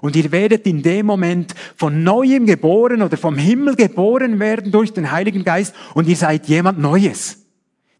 Und 0.00 0.16
ihr 0.16 0.32
werdet 0.32 0.66
in 0.66 0.82
dem 0.82 1.06
Moment 1.06 1.54
von 1.76 2.02
neuem 2.02 2.46
geboren 2.46 3.02
oder 3.02 3.16
vom 3.16 3.36
Himmel 3.36 3.76
geboren 3.76 4.40
werden 4.40 4.72
durch 4.72 4.92
den 4.92 5.12
Heiligen 5.12 5.44
Geist. 5.44 5.72
Und 5.94 6.08
ihr 6.08 6.16
seid 6.16 6.48
jemand 6.48 6.80
Neues. 6.80 7.46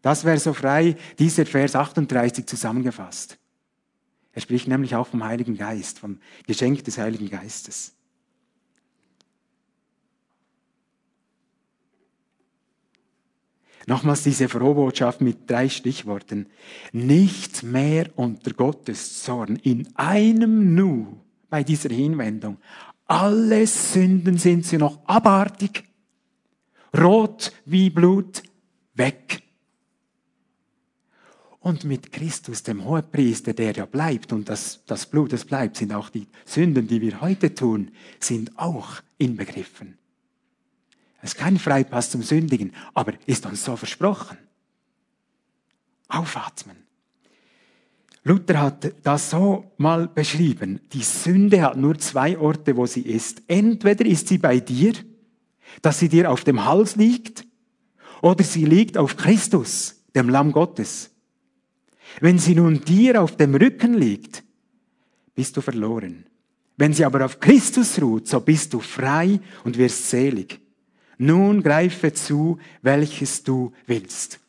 Das 0.01 0.25
wäre 0.25 0.39
so 0.39 0.51
frei 0.51 0.97
dieser 1.17 1.45
Vers 1.45 1.77
38 1.77 2.45
zusammengefasst. 2.45 3.37
Er 4.33 4.41
spricht 4.41 4.67
nämlich 4.67 4.93
auch 4.93 5.07
vom 5.07 5.23
Heiligen 5.23 5.55
Geist, 5.55 5.99
vom 5.99 6.17
Geschenk 6.47 6.83
des 6.83 6.97
Heiligen 6.97 7.29
Geistes. 7.29 7.93
Nochmals 13.87 14.23
diese 14.23 14.49
Frohbotschaft 14.49 15.21
mit 15.21 15.49
drei 15.49 15.69
Stichworten. 15.69 16.47
Nicht 16.91 17.63
mehr 17.63 18.09
unter 18.15 18.53
Gottes 18.53 19.23
Zorn 19.23 19.55
in 19.57 19.87
einem 19.95 20.75
Nu 20.75 21.17
bei 21.49 21.63
dieser 21.63 21.89
Hinwendung. 21.89 22.57
Alle 23.05 23.65
Sünden 23.65 24.37
sind 24.37 24.65
sie 24.65 24.77
noch 24.77 24.99
abartig, 25.07 25.83
rot 26.95 27.51
wie 27.65 27.89
Blut, 27.89 28.43
weg. 28.93 29.41
Und 31.59 31.83
mit 31.83 32.11
Christus, 32.11 32.63
dem 32.63 32.85
Hohepriester, 32.85 33.53
der 33.53 33.73
ja 33.73 33.85
bleibt, 33.85 34.31
und 34.31 34.47
das, 34.47 34.83
das 34.85 35.05
Blut, 35.05 35.33
das 35.33 35.43
bleibt, 35.43 35.77
sind 35.77 35.91
auch 35.93 36.09
die 36.09 36.27
Sünden, 36.45 36.87
die 36.87 37.01
wir 37.01 37.19
heute 37.19 37.53
tun, 37.53 37.91
sind 38.19 38.57
auch 38.57 39.01
inbegriffen. 39.17 39.97
Es 41.21 41.33
ist 41.33 41.39
kein 41.39 41.59
Freipass 41.59 42.11
zum 42.11 42.23
Sündigen, 42.23 42.73
aber 42.93 43.13
ist 43.25 43.45
uns 43.45 43.63
so 43.63 43.75
versprochen. 43.75 44.37
Aufatmen. 46.07 46.77
Luther 48.23 48.59
hat 48.61 48.93
das 49.03 49.29
so 49.29 49.71
mal 49.77 50.07
beschrieben. 50.07 50.81
Die 50.93 51.03
Sünde 51.03 51.61
hat 51.61 51.77
nur 51.77 51.97
zwei 51.97 52.37
Orte, 52.37 52.75
wo 52.75 52.85
sie 52.85 53.01
ist. 53.01 53.41
Entweder 53.47 54.05
ist 54.05 54.27
sie 54.27 54.37
bei 54.37 54.59
dir, 54.59 54.93
dass 55.81 55.99
sie 55.99 56.09
dir 56.09 56.31
auf 56.31 56.43
dem 56.43 56.65
Hals 56.65 56.95
liegt, 56.95 57.45
oder 58.21 58.43
sie 58.43 58.65
liegt 58.65 58.97
auf 58.97 59.15
Christus, 59.15 60.03
dem 60.15 60.29
Lamm 60.29 60.51
Gottes. 60.51 61.11
Wenn 62.19 62.39
sie 62.39 62.55
nun 62.55 62.81
dir 62.81 63.21
auf 63.21 63.37
dem 63.37 63.55
Rücken 63.55 63.93
liegt, 63.93 64.43
bist 65.35 65.55
du 65.55 65.61
verloren. 65.61 66.25
Wenn 66.75 66.93
sie 66.93 67.05
aber 67.05 67.23
auf 67.23 67.39
Christus 67.39 68.01
ruht, 68.01 68.27
so 68.27 68.41
bist 68.41 68.73
du 68.73 68.79
frei 68.79 69.39
und 69.63 69.77
wirst 69.77 70.09
selig. 70.09 70.59
Nun 71.21 71.61
greife 71.61 72.13
zu, 72.13 72.59
welches 72.81 73.43
du 73.43 73.73
willst. 73.85 74.39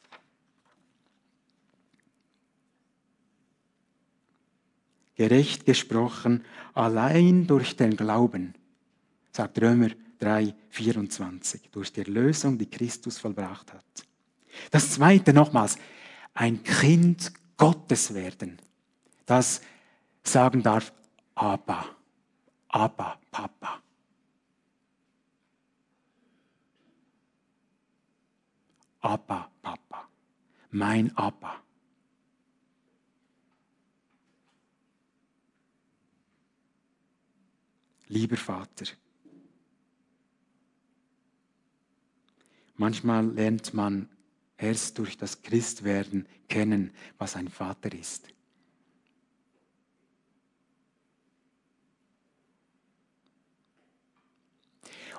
Gerecht 5.16 5.66
gesprochen, 5.66 6.44
allein 6.72 7.48
durch 7.48 7.76
den 7.76 7.96
Glauben, 7.96 8.54
sagt 9.32 9.60
Römer 9.60 9.90
3, 10.20 10.54
24, 10.70 11.70
durch 11.72 11.92
die 11.92 12.02
Erlösung, 12.02 12.56
die 12.56 12.70
Christus 12.70 13.18
vollbracht 13.18 13.72
hat. 13.72 13.84
Das 14.70 14.92
zweite 14.92 15.32
nochmals, 15.32 15.76
ein 16.34 16.62
Kind 16.62 17.32
Gottes 17.56 18.14
werden, 18.14 18.58
das 19.26 19.60
sagen 20.22 20.62
darf, 20.62 20.92
Abba, 21.34 21.84
Abba, 22.68 23.18
Papa. 23.32 23.82
Abba, 29.00 29.50
Papa, 29.62 30.08
mein 30.70 31.16
Abba. 31.16 31.62
Lieber 38.08 38.36
Vater, 38.36 38.86
manchmal 42.76 43.26
lernt 43.26 43.72
man 43.72 44.08
erst 44.58 44.98
durch 44.98 45.16
das 45.16 45.42
Christwerden 45.42 46.26
kennen, 46.48 46.92
was 47.18 47.36
ein 47.36 47.48
Vater 47.48 47.92
ist. 47.92 48.28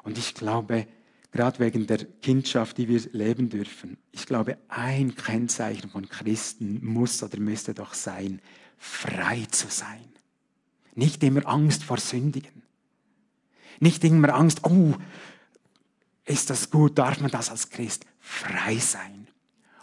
Und 0.04 0.18
ich 0.18 0.34
glaube, 0.34 0.88
gerade 1.32 1.60
wegen 1.60 1.88
der 1.88 2.06
Kindschaft, 2.22 2.78
die 2.78 2.88
wir 2.88 3.02
leben 3.14 3.50
dürfen. 3.50 3.98
Ich 4.12 4.26
glaube, 4.26 4.58
ein 4.68 5.16
Kennzeichen 5.16 5.90
von 5.90 6.10
Christen 6.10 6.86
muss 6.86 7.24
oder 7.24 7.40
müsste 7.40 7.74
doch 7.74 7.94
sein, 7.94 8.42
frei 8.78 9.46
zu 9.50 9.68
sein. 9.70 10.06
Nicht 10.94 11.24
immer 11.24 11.48
Angst 11.48 11.84
vor 11.84 11.98
Sündigen. 11.98 12.64
Nicht 13.80 14.04
immer 14.04 14.34
Angst, 14.34 14.64
oh, 14.64 14.94
ist 16.26 16.50
das 16.50 16.70
gut, 16.70 16.98
darf 16.98 17.20
man 17.22 17.32
das 17.32 17.50
als 17.50 17.70
Christ? 17.70 18.06
Frei 18.20 18.78
sein. 18.78 19.28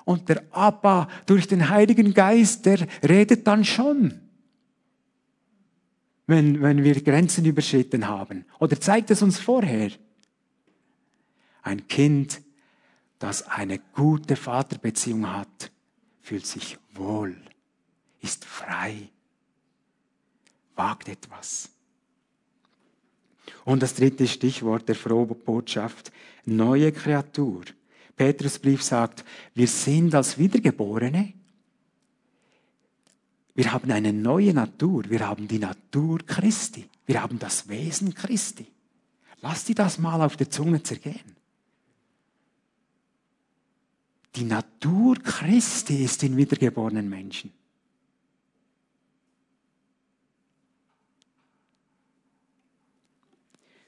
Und 0.04 0.28
der 0.28 0.42
Abba 0.50 1.08
durch 1.26 1.48
den 1.48 1.68
Heiligen 1.68 2.14
Geist, 2.14 2.66
der 2.66 2.86
redet 3.06 3.46
dann 3.46 3.64
schon, 3.64 4.20
wenn, 6.26 6.62
wenn 6.62 6.84
wir 6.84 7.02
Grenzen 7.02 7.44
überschritten 7.44 8.06
haben. 8.06 8.44
Oder 8.58 8.80
zeigt 8.80 9.10
es 9.10 9.22
uns 9.22 9.38
vorher. 9.38 9.90
Ein 11.62 11.86
Kind, 11.88 12.40
das 13.18 13.46
eine 13.46 13.78
gute 13.78 14.36
Vaterbeziehung 14.36 15.30
hat, 15.30 15.70
fühlt 16.20 16.46
sich 16.46 16.78
wohl, 16.94 17.36
ist 18.20 18.44
frei, 18.44 19.08
wagt 20.76 21.08
etwas. 21.08 21.70
Und 23.64 23.82
das 23.82 23.94
dritte 23.94 24.26
Stichwort 24.26 24.88
der 24.88 24.94
frohen 24.94 25.38
Botschaft, 25.44 26.12
neue 26.44 26.92
Kreatur. 26.92 27.64
Petrusbrief 28.16 28.82
sagt, 28.82 29.24
wir 29.54 29.68
sind 29.68 30.14
als 30.14 30.38
Wiedergeborene, 30.38 31.34
wir 33.54 33.72
haben 33.72 33.90
eine 33.90 34.12
neue 34.12 34.54
Natur, 34.54 35.04
wir 35.08 35.26
haben 35.26 35.48
die 35.48 35.58
Natur 35.58 36.20
Christi, 36.24 36.88
wir 37.06 37.22
haben 37.22 37.38
das 37.38 37.68
Wesen 37.68 38.14
Christi. 38.14 38.66
Lass 39.40 39.64
dir 39.64 39.74
das 39.74 39.98
mal 39.98 40.20
auf 40.22 40.36
der 40.36 40.50
Zunge 40.50 40.82
zergehen. 40.82 41.37
Die 44.36 44.44
Natur 44.44 45.16
Christi 45.16 46.04
ist 46.04 46.22
in 46.22 46.36
wiedergeborenen 46.36 47.08
Menschen. 47.08 47.52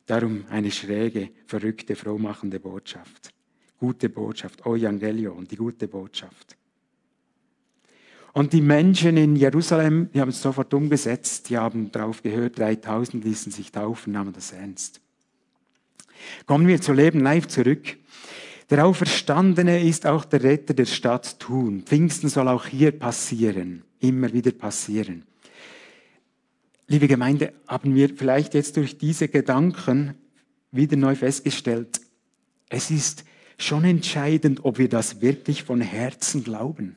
Darum 0.06 0.44
eine 0.50 0.72
schräge, 0.72 1.30
verrückte, 1.46 1.94
frohmachende 1.94 2.58
Botschaft. 2.58 3.32
Gute 3.78 4.08
Botschaft, 4.08 4.60
Evangelion, 4.66 5.46
die 5.46 5.56
gute 5.56 5.86
Botschaft. 5.86 6.56
Und 8.32 8.52
die 8.52 8.60
Menschen 8.60 9.16
in 9.16 9.36
Jerusalem, 9.36 10.10
die 10.12 10.20
haben 10.20 10.30
es 10.30 10.42
sofort 10.42 10.72
umgesetzt, 10.74 11.48
die 11.48 11.58
haben 11.58 11.90
darauf 11.90 12.22
gehört, 12.22 12.58
3000 12.58 13.24
ließen 13.24 13.52
sich 13.52 13.72
taufen, 13.72 14.12
nahmen 14.12 14.32
das 14.32 14.52
ernst. 14.52 15.00
Kommen 16.46 16.66
wir 16.66 16.80
zu 16.80 16.92
Leben 16.92 17.20
live 17.20 17.48
zurück. 17.48 17.96
Der 18.70 18.86
Auferstandene 18.86 19.84
ist 19.84 20.06
auch 20.06 20.24
der 20.24 20.44
Retter 20.44 20.74
der 20.74 20.86
Stadt 20.86 21.40
Thun. 21.40 21.82
Pfingsten 21.82 22.28
soll 22.28 22.46
auch 22.46 22.66
hier 22.66 22.92
passieren, 22.92 23.82
immer 23.98 24.32
wieder 24.32 24.52
passieren. 24.52 25.24
Liebe 26.86 27.08
Gemeinde, 27.08 27.52
haben 27.66 27.96
wir 27.96 28.14
vielleicht 28.16 28.54
jetzt 28.54 28.76
durch 28.76 28.96
diese 28.96 29.26
Gedanken 29.26 30.14
wieder 30.70 30.96
neu 30.96 31.16
festgestellt, 31.16 32.00
es 32.68 32.92
ist 32.92 33.24
schon 33.58 33.82
entscheidend, 33.82 34.64
ob 34.64 34.78
wir 34.78 34.88
das 34.88 35.20
wirklich 35.20 35.64
von 35.64 35.80
Herzen 35.80 36.44
glauben. 36.44 36.94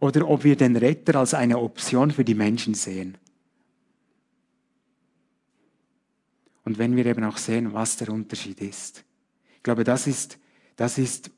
Oder 0.00 0.28
ob 0.28 0.42
wir 0.42 0.56
den 0.56 0.74
Retter 0.76 1.20
als 1.20 1.32
eine 1.32 1.58
Option 1.58 2.10
für 2.10 2.24
die 2.24 2.34
Menschen 2.34 2.74
sehen. 2.74 3.16
Und 6.64 6.78
wenn 6.78 6.96
wir 6.96 7.06
eben 7.06 7.22
auch 7.22 7.36
sehen, 7.36 7.72
was 7.72 7.96
der 7.96 8.08
Unterschied 8.08 8.60
ist. 8.60 9.04
Ich 9.64 9.66
glaube, 9.66 9.84
das 9.84 10.06
ist, 10.06 10.36
das 10.76 10.98
ist, 10.98 11.30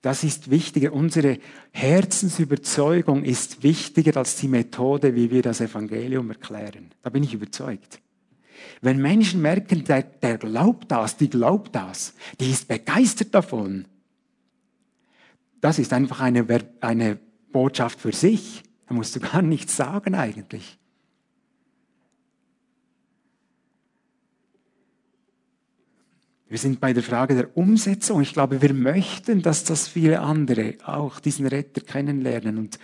das 0.00 0.22
ist 0.22 0.52
wichtiger. 0.52 0.92
Unsere 0.92 1.40
Herzensüberzeugung 1.72 3.24
ist 3.24 3.64
wichtiger 3.64 4.16
als 4.18 4.36
die 4.36 4.46
Methode, 4.46 5.16
wie 5.16 5.32
wir 5.32 5.42
das 5.42 5.60
Evangelium 5.60 6.30
erklären. 6.30 6.92
Da 7.02 7.10
bin 7.10 7.24
ich 7.24 7.34
überzeugt. 7.34 8.00
Wenn 8.82 9.02
Menschen 9.02 9.42
merken, 9.42 9.82
der, 9.82 10.04
der 10.04 10.38
glaubt 10.38 10.92
das, 10.92 11.16
die 11.16 11.28
glaubt 11.28 11.74
das, 11.74 12.14
die 12.38 12.52
ist 12.52 12.68
begeistert 12.68 13.34
davon, 13.34 13.86
das 15.60 15.80
ist 15.80 15.92
einfach 15.92 16.20
eine, 16.20 16.46
eine 16.80 17.18
Botschaft 17.50 18.00
für 18.00 18.12
sich. 18.12 18.62
Da 18.86 18.94
musst 18.94 19.16
du 19.16 19.18
gar 19.18 19.42
nichts 19.42 19.74
sagen 19.74 20.14
eigentlich. 20.14 20.78
Wir 26.48 26.58
sind 26.58 26.78
bei 26.78 26.92
der 26.92 27.02
Frage 27.02 27.34
der 27.34 27.56
Umsetzung. 27.56 28.22
Ich 28.22 28.32
glaube, 28.32 28.62
wir 28.62 28.72
möchten, 28.72 29.42
dass 29.42 29.64
das 29.64 29.88
viele 29.88 30.20
andere 30.20 30.74
auch 30.84 31.18
diesen 31.18 31.46
Retter 31.46 31.80
kennenlernen. 31.80 32.58
Und 32.58 32.78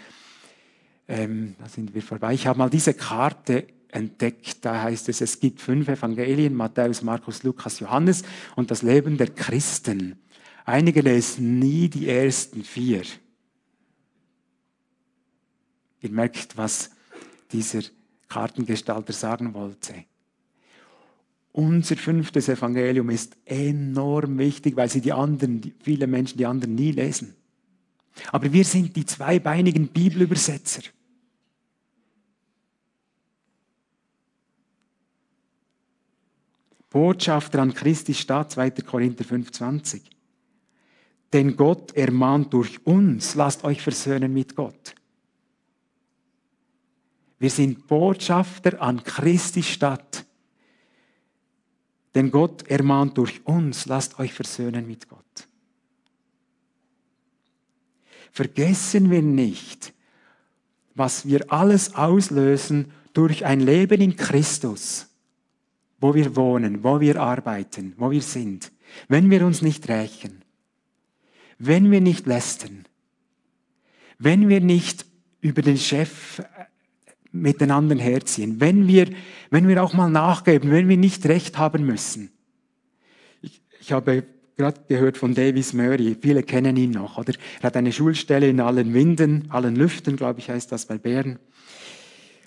ähm, 1.07 1.55
da 1.61 1.69
sind 1.69 1.95
wir 1.95 2.03
vorbei. 2.03 2.35
Ich 2.35 2.47
habe 2.47 2.59
mal 2.59 2.71
diese 2.71 2.95
Karte 2.95 3.67
entdeckt. 3.89 4.65
Da 4.65 4.83
heißt 4.83 5.09
es, 5.09 5.21
es 5.21 5.39
gibt 5.39 5.61
fünf 5.61 5.89
Evangelien, 5.89 6.55
Matthäus, 6.55 7.03
Markus, 7.03 7.45
Lukas, 7.45 7.79
Johannes 7.79 8.25
und 8.57 8.73
das 8.73 8.83
Leben 8.83 9.17
der 9.17 9.29
Christen. 9.29 10.19
Einige 10.65 11.01
lesen 11.01 11.61
nie 11.61 11.89
die 11.89 12.09
ersten 12.09 12.65
vier. 12.65 13.03
Ihr 16.01 16.11
merkt, 16.11 16.57
was 16.57 16.91
dieser 17.53 17.83
Kartengestalter 18.29 19.13
sagen 19.13 19.55
wollte. 19.55 20.05
Unser 21.53 21.97
fünftes 21.97 22.49
Evangelium 22.49 23.11
ist 23.11 23.37
enorm 23.45 24.39
wichtig, 24.39 24.75
weil 24.77 24.89
sie 24.89 25.03
die 25.03 25.13
anderen, 25.13 25.75
viele 25.83 26.07
Menschen 26.07 26.39
die 26.39 26.47
anderen 26.47 26.75
nie 26.75 26.93
lesen. 26.93 27.35
Aber 28.31 28.53
wir 28.53 28.65
sind 28.65 28.97
die 28.97 29.05
zweibeinigen 29.05 29.89
Bibelübersetzer. 29.89 30.83
Botschafter 36.89 37.61
an 37.61 37.73
Christi 37.73 38.13
Stadt, 38.13 38.53
2. 38.53 38.71
Korinther 38.83 39.25
5,20. 39.25 40.03
Denn 41.33 41.57
Gott 41.57 41.93
ermahnt 41.97 42.53
durch 42.53 42.87
uns, 42.87 43.35
lasst 43.35 43.65
euch 43.65 43.81
versöhnen 43.81 44.33
mit 44.33 44.55
Gott. 44.55 44.95
Wir 47.39 47.51
sind 47.51 47.87
Botschafter 47.87 48.81
an 48.81 49.03
Christi 49.03 49.63
Stadt. 49.63 50.27
Denn 52.15 52.31
Gott 52.31 52.69
ermahnt 52.69 53.17
durch 53.17 53.47
uns, 53.47 53.87
lasst 53.87 54.19
euch 54.19 54.35
versöhnen 54.35 54.87
mit 54.87 55.09
Gott. 55.09 55.49
Vergessen 58.31 59.11
wir 59.11 59.23
nicht, 59.23 59.93
was 60.95 61.27
wir 61.27 61.53
alles 61.53 61.95
auslösen 61.95 62.93
durch 63.13 63.45
ein 63.45 63.61
Leben 63.61 64.01
in 64.01 64.17
Christus, 64.17 65.07
wo 66.01 66.15
wir 66.15 66.35
wohnen, 66.37 66.83
wo 66.83 67.01
wir 67.01 67.21
arbeiten, 67.21 67.95
wo 67.97 68.11
wir 68.11 68.23
sind, 68.23 68.73
wenn 69.09 69.31
wir 69.31 69.47
uns 69.47 69.63
nicht 69.63 69.89
rächen, 69.89 70.43
wenn 71.59 71.91
wir 71.91 72.01
nicht 72.01 72.27
lästern, 72.27 72.87
wenn 74.19 74.49
wir 74.49 74.61
nicht 74.61 75.07
über 75.41 75.63
den 75.63 75.77
Chef 75.79 76.43
mit 77.33 77.61
den 77.61 77.71
anderen 77.71 77.99
herziehen, 77.99 78.61
wenn 78.61 78.87
wir, 78.87 79.09
wenn 79.51 79.67
wir 79.67 79.83
auch 79.83 79.95
mal 79.95 80.11
nachgeben, 80.11 80.71
wenn 80.71 80.89
wir 80.89 80.99
nicht 80.99 81.27
recht 81.27 81.59
haben 81.59 81.85
müssen. 81.85 82.31
Ich, 83.41 83.63
ich 83.81 83.93
habe 83.93 84.25
gerade 84.57 84.81
gehört 84.87 85.17
von 85.17 85.35
Davis 85.35 85.73
Murray, 85.73 86.17
viele 86.21 86.43
kennen 86.43 86.77
ihn 86.77 86.91
noch, 86.91 87.19
oder? 87.19 87.33
Er 87.61 87.65
hat 87.65 87.77
eine 87.77 87.91
Schulstelle 87.91 88.49
in 88.49 88.61
allen 88.61 88.93
Winden, 88.93 89.47
allen 89.49 89.77
Lüften, 89.77 90.17
glaube 90.17 90.41
ich, 90.41 90.51
heißt 90.51 90.71
das 90.71 90.87
bei 90.87 90.99
Bern. 90.99 91.39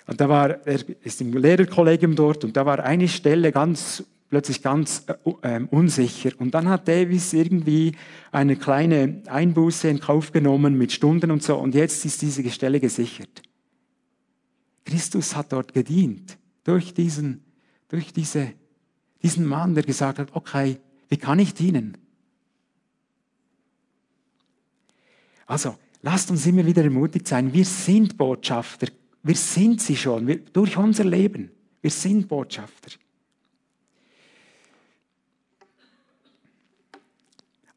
Und 0.07 0.21
da 0.21 0.29
war, 0.29 0.65
er 0.65 0.79
ist 1.03 1.21
im 1.21 1.33
Lehrerkollegium 1.33 2.15
dort 2.15 2.43
und 2.43 2.55
da 2.55 2.65
war 2.65 2.83
eine 2.83 3.07
Stelle 3.07 3.51
ganz, 3.51 4.03
plötzlich 4.29 4.61
ganz 4.61 5.05
äh, 5.41 5.55
äh, 5.55 5.67
unsicher. 5.71 6.29
Und 6.37 6.53
dann 6.53 6.69
hat 6.69 6.87
Davis 6.87 7.33
irgendwie 7.33 7.93
eine 8.31 8.55
kleine 8.55 9.23
Einbuße 9.25 9.87
in 9.87 9.99
Kauf 9.99 10.31
genommen 10.31 10.77
mit 10.77 10.91
Stunden 10.91 11.31
und 11.31 11.41
so 11.41 11.55
und 11.55 11.73
jetzt 11.73 12.05
ist 12.05 12.21
diese 12.21 12.47
Stelle 12.51 12.79
gesichert. 12.79 13.41
Christus 14.85 15.35
hat 15.35 15.51
dort 15.51 15.73
gedient. 15.73 16.37
Durch 16.63 16.93
diesen, 16.93 17.43
durch 17.89 18.13
diese, 18.13 18.53
diesen 19.21 19.45
Mann, 19.45 19.73
der 19.73 19.83
gesagt 19.83 20.19
hat, 20.19 20.29
okay, 20.33 20.79
wie 21.09 21.17
kann 21.17 21.39
ich 21.39 21.53
dienen? 21.53 21.97
Also, 25.47 25.77
lasst 26.01 26.31
uns 26.31 26.45
immer 26.45 26.65
wieder 26.65 26.83
ermutigt 26.83 27.27
sein. 27.27 27.53
Wir 27.53 27.65
sind 27.65 28.17
Botschafter. 28.17 28.87
Wir 29.21 29.35
sind 29.35 29.81
sie 29.81 29.95
schon. 29.95 30.27
Wir, 30.27 30.37
durch 30.39 30.77
unser 30.77 31.03
Leben. 31.03 31.51
Wir 31.81 31.91
sind 31.91 32.27
Botschafter. 32.27 32.91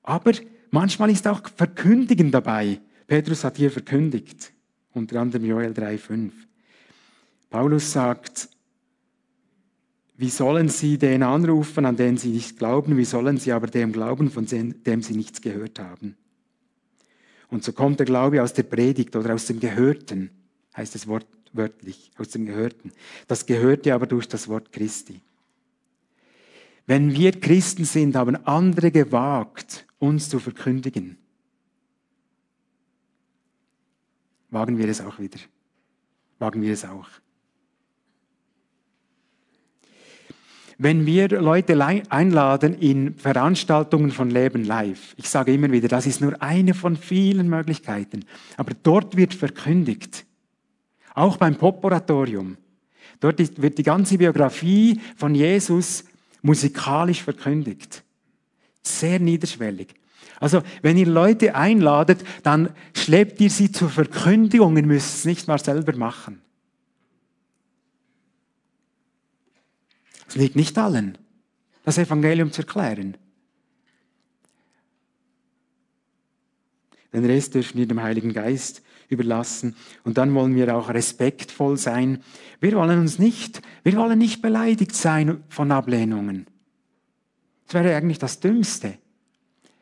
Aber 0.03 0.33
manchmal 0.71 1.11
ist 1.11 1.27
auch 1.27 1.47
Verkündigen 1.55 2.31
dabei. 2.31 2.81
Petrus 3.07 3.45
hat 3.45 3.59
hier 3.59 3.71
verkündigt. 3.71 4.53
Unter 4.95 5.21
anderem 5.21 5.45
Joel 5.45 5.73
3,5. 5.73 6.48
Paulus 7.51 7.93
sagt, 7.93 8.49
wie 10.17 10.31
sollen 10.31 10.69
sie 10.69 10.99
den 10.99 11.23
anrufen, 11.23 11.85
an 11.85 11.97
den 11.97 12.17
sie 12.17 12.31
nicht 12.31 12.59
glauben? 12.59 12.97
Wie 12.97 13.05
sollen 13.05 13.39
sie 13.39 13.53
aber 13.53 13.69
dem 13.69 13.93
glauben, 13.93 14.31
von 14.31 14.47
dem 14.47 15.03
sie 15.03 15.17
nichts 15.17 15.41
gehört 15.41 15.79
haben? 15.79 16.17
Und 17.51 17.65
so 17.65 17.73
kommt 17.73 18.01
der 18.01 18.07
Glaube 18.07 18.43
aus 18.43 18.53
der 18.53 18.65
Predigt 18.65 19.17
oder 19.17 19.35
aus 19.35 19.47
dem 19.47 19.61
Gehörten, 19.61 20.31
heißt 20.77 20.95
es 20.97 21.07
wortwörtlich, 21.07 22.11
aus 22.19 22.31
dem 22.31 22.47
Gehörten. 22.47 22.93
Das 23.27 23.47
Gehörte 23.47 23.95
aber 23.95 24.07
durch 24.07 24.29
das 24.29 24.49
Wort 24.49 24.73
Christi. 24.73 25.21
Wenn 26.87 27.13
wir 27.13 27.33
Christen 27.33 27.85
sind, 27.85 28.17
haben 28.17 28.37
andere 28.45 28.91
gewagt, 28.91 29.87
uns 29.99 30.29
zu 30.29 30.39
verkündigen. 30.39 31.17
Wagen 34.51 34.79
wir 34.79 34.89
es 34.89 35.01
auch 35.01 35.19
wieder. 35.19 35.39
Wagen 36.39 36.63
wir 36.63 36.73
es 36.73 36.85
auch. 36.85 37.09
Wenn 40.81 41.07
wir 41.07 41.29
Leute 41.29 41.85
einladen 42.09 42.79
in 42.79 43.17
Veranstaltungen 43.17 44.13
von 44.13 44.31
Leben 44.31 44.63
live, 44.63 45.13
ich 45.17 45.29
sage 45.29 45.53
immer 45.53 45.73
wieder, 45.73 45.89
das 45.89 46.07
ist 46.07 46.21
nur 46.21 46.41
eine 46.41 46.73
von 46.73 46.97
vielen 46.97 47.49
Möglichkeiten, 47.49 48.25
aber 48.57 48.75
dort 48.85 49.17
wird 49.17 49.35
verkündigt, 49.35 50.25
auch 51.15 51.37
beim 51.37 51.57
Poporatorium, 51.57 52.57
dort 53.19 53.61
wird 53.61 53.79
die 53.79 53.83
ganze 53.83 54.19
Biografie 54.19 55.01
von 55.17 55.35
Jesus 55.35 56.05
musikalisch 56.43 57.25
verkündigt. 57.25 58.05
Sehr 58.81 59.19
niederschwellig. 59.19 59.89
Also, 60.39 60.63
wenn 60.83 60.97
ihr 60.97 61.07
Leute 61.07 61.57
einladet, 61.57 62.25
dann 62.45 62.71
schleppt 62.95 63.41
ihr 63.41 63.51
sie 63.51 63.73
zur 63.73 63.89
Verkündigung, 63.91 64.77
ihr 64.77 64.87
müsst 64.87 65.17
es 65.17 65.25
nicht 65.25 65.49
mal 65.49 65.59
selber 65.59 65.97
machen. 65.97 66.41
Es 70.29 70.37
liegt 70.37 70.57
nicht 70.57 70.77
allen, 70.77 71.19
das 71.85 71.99
Evangelium 71.99 72.53
zu 72.53 72.63
erklären. 72.63 73.17
Den 77.13 77.25
Rest 77.25 77.55
dürfen 77.55 77.79
wir 77.79 77.87
dem 77.87 78.03
Heiligen 78.03 78.35
Geist 78.35 78.83
überlassen. 79.09 79.75
Und 80.05 80.19
dann 80.19 80.35
wollen 80.35 80.55
wir 80.55 80.77
auch 80.77 80.91
respektvoll 80.91 81.79
sein. 81.79 82.23
Wir 82.61 82.73
wollen 82.73 83.01
uns 83.01 83.19
nicht, 83.19 83.63
wir 83.83 83.97
wollen 83.97 84.19
nicht 84.19 84.43
beleidigt 84.43 84.95
sein 84.95 85.43
von 85.49 85.73
Ablehnungen. 85.73 86.47
Das 87.67 87.75
wäre 87.75 87.97
eigentlich 87.97 88.19
das 88.19 88.41
Dümmste. 88.41 88.99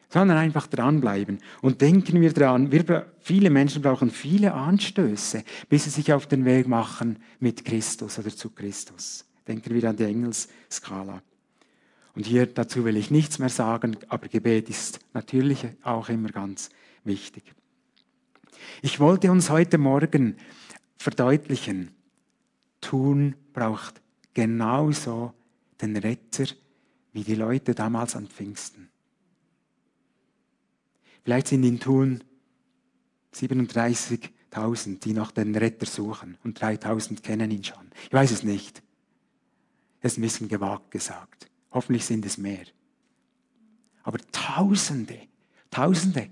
Sondern 0.09 0.39
einfach 0.39 0.69
dranbleiben. 0.69 1.39
Und 1.63 1.81
denken 1.81 2.21
wir 2.21 2.33
dran, 2.33 2.71
wir, 2.71 3.13
viele 3.19 3.51
Menschen 3.51 3.83
brauchen 3.83 4.11
viele 4.11 4.55
Anstöße, 4.55 5.43
bis 5.69 5.85
sie 5.85 5.91
sich 5.91 6.13
auf 6.13 6.29
den 6.29 6.45
Weg 6.45 6.69
machen 6.69 7.19
mit 7.41 7.65
Christus 7.65 8.21
oder 8.21 8.31
zu 8.31 8.51
Christus. 8.51 9.25
Denken 9.47 9.75
wir 9.75 9.89
an 9.89 9.97
die 9.97 10.05
Engelsskala. 10.05 11.23
Und 12.15 12.27
hier 12.27 12.47
dazu 12.47 12.85
will 12.85 12.97
ich 12.97 13.11
nichts 13.11 13.39
mehr 13.39 13.51
sagen, 13.51 13.99
aber 14.09 14.29
Gebet 14.29 14.71
ist 14.71 15.01
natürlich 15.13 15.67
auch 15.83 16.09
immer 16.09 16.31
ganz 16.31 16.71
wichtig. 17.05 17.45
Ich 18.83 19.01
wollte 19.01 19.31
uns 19.31 19.51
heute 19.51 19.79
Morgen 19.79 20.37
verdeutlichen, 20.97 21.91
tun 22.81 23.37
braucht 23.53 24.01
genauso 24.33 25.35
den 25.81 25.97
Retter 25.97 26.47
wie 27.13 27.23
die 27.23 27.35
Leute 27.35 27.75
damals 27.75 28.17
an 28.17 28.29
Pfingsten. 28.29 28.89
Vielleicht 31.23 31.49
sind 31.49 31.65
in 31.65 31.81
Thun 31.81 32.23
37.000, 33.35 35.01
die 35.01 35.13
nach 35.13 35.33
den 35.33 35.55
Retter 35.55 35.87
suchen 35.87 36.39
und 36.45 36.61
3.000 36.61 37.21
kennen 37.23 37.51
ihn 37.51 37.65
schon. 37.65 37.91
Ich 38.05 38.13
weiß 38.13 38.31
es 38.31 38.43
nicht. 38.43 38.83
Das 40.01 40.13
ist 40.13 40.19
ein 40.19 40.23
bisschen 40.23 40.49
gewagt 40.49 40.91
gesagt. 40.91 41.49
Hoffentlich 41.73 42.05
sind 42.05 42.25
es 42.25 42.39
mehr. 42.39 42.65
Aber 44.03 44.19
Tausende, 44.33 45.19
Tausende 45.71 46.31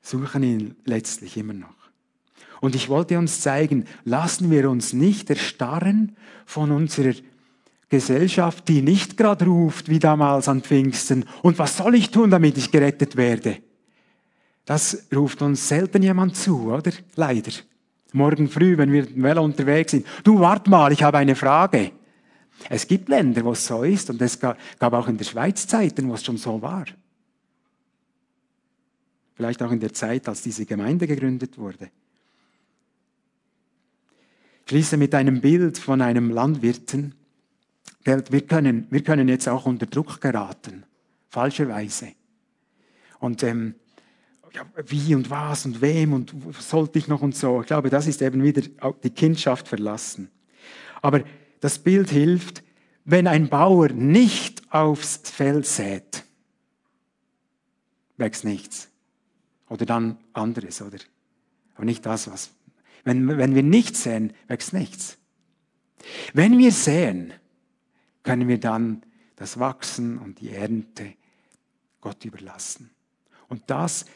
suchen 0.00 0.42
ihn 0.42 0.76
letztlich 0.84 1.36
immer 1.36 1.54
noch. 1.54 1.74
Und 2.60 2.74
ich 2.74 2.88
wollte 2.88 3.18
uns 3.18 3.40
zeigen, 3.40 3.84
lassen 4.04 4.50
wir 4.50 4.70
uns 4.70 4.92
nicht 4.92 5.30
erstarren 5.30 6.16
von 6.46 6.70
unserer 6.70 7.14
Gesellschaft, 7.88 8.68
die 8.68 8.82
nicht 8.82 9.16
gerade 9.16 9.44
ruft, 9.46 9.88
wie 9.88 9.98
damals 9.98 10.48
an 10.48 10.62
Pfingsten, 10.62 11.24
und 11.42 11.58
was 11.58 11.76
soll 11.76 11.94
ich 11.94 12.10
tun, 12.10 12.30
damit 12.30 12.58
ich 12.58 12.70
gerettet 12.70 13.16
werde? 13.16 13.58
Das 14.64 15.06
ruft 15.14 15.42
uns 15.42 15.68
selten 15.68 16.02
jemand 16.02 16.36
zu, 16.36 16.72
oder? 16.72 16.92
Leider 17.16 17.52
morgen 18.14 18.48
früh, 18.48 18.78
wenn 18.78 18.92
wir 18.92 19.06
Velo 19.14 19.42
unterwegs 19.42 19.90
sind. 19.90 20.06
Du, 20.22 20.40
wart 20.40 20.68
mal, 20.68 20.92
ich 20.92 21.02
habe 21.02 21.18
eine 21.18 21.34
Frage. 21.34 21.92
Es 22.68 22.86
gibt 22.86 23.08
Länder, 23.08 23.44
wo 23.44 23.52
es 23.52 23.66
so 23.66 23.82
ist, 23.82 24.10
und 24.10 24.22
es 24.22 24.38
gab 24.38 24.56
auch 24.80 25.08
in 25.08 25.18
der 25.18 25.24
Schweiz 25.24 25.66
Zeiten, 25.66 26.08
wo 26.08 26.14
es 26.14 26.24
schon 26.24 26.36
so 26.36 26.62
war. 26.62 26.84
Vielleicht 29.34 29.62
auch 29.62 29.72
in 29.72 29.80
der 29.80 29.92
Zeit, 29.92 30.28
als 30.28 30.42
diese 30.42 30.64
Gemeinde 30.64 31.06
gegründet 31.06 31.58
wurde. 31.58 31.90
Ich 34.64 34.70
schließe 34.70 34.96
mit 34.96 35.14
einem 35.14 35.40
Bild 35.40 35.76
von 35.76 36.00
einem 36.00 36.30
Landwirten. 36.30 37.14
Wir 38.04 38.46
können, 38.46 38.86
wir 38.90 39.02
können 39.02 39.28
jetzt 39.28 39.48
auch 39.48 39.66
unter 39.66 39.86
Druck 39.86 40.20
geraten, 40.20 40.84
falscherweise. 41.28 42.12
Und 43.18 43.42
ähm, 43.42 43.74
ja, 44.54 44.64
wie 44.86 45.14
und 45.14 45.30
was 45.30 45.66
und 45.66 45.80
wem 45.80 46.12
und 46.12 46.32
sollte 46.60 46.98
ich 46.98 47.08
noch 47.08 47.22
und 47.22 47.36
so. 47.36 47.60
Ich 47.60 47.66
glaube, 47.66 47.90
das 47.90 48.06
ist 48.06 48.22
eben 48.22 48.42
wieder 48.42 48.62
die 49.02 49.10
Kindschaft 49.10 49.66
verlassen. 49.66 50.30
Aber 51.02 51.24
das 51.60 51.78
Bild 51.78 52.10
hilft, 52.10 52.62
wenn 53.04 53.26
ein 53.26 53.48
Bauer 53.48 53.88
nicht 53.88 54.62
aufs 54.72 55.16
Feld 55.24 55.66
sät, 55.66 56.24
wächst 58.16 58.44
nichts. 58.44 58.88
Oder 59.68 59.86
dann 59.86 60.18
anderes, 60.32 60.80
oder? 60.80 60.98
Aber 61.74 61.84
nicht 61.84 62.06
das, 62.06 62.30
was. 62.30 62.50
Wenn, 63.02 63.26
wenn 63.36 63.54
wir 63.54 63.62
nichts 63.62 64.04
säen, 64.04 64.32
wächst 64.46 64.72
nichts. 64.72 65.18
Wenn 66.32 66.58
wir 66.58 66.70
säen, 66.70 67.32
können 68.22 68.48
wir 68.48 68.60
dann 68.60 69.02
das 69.36 69.58
Wachsen 69.58 70.18
und 70.18 70.40
die 70.40 70.50
Ernte 70.50 71.14
Gott 72.00 72.24
überlassen. 72.24 72.90
Und 73.48 73.62
das, 73.66 74.06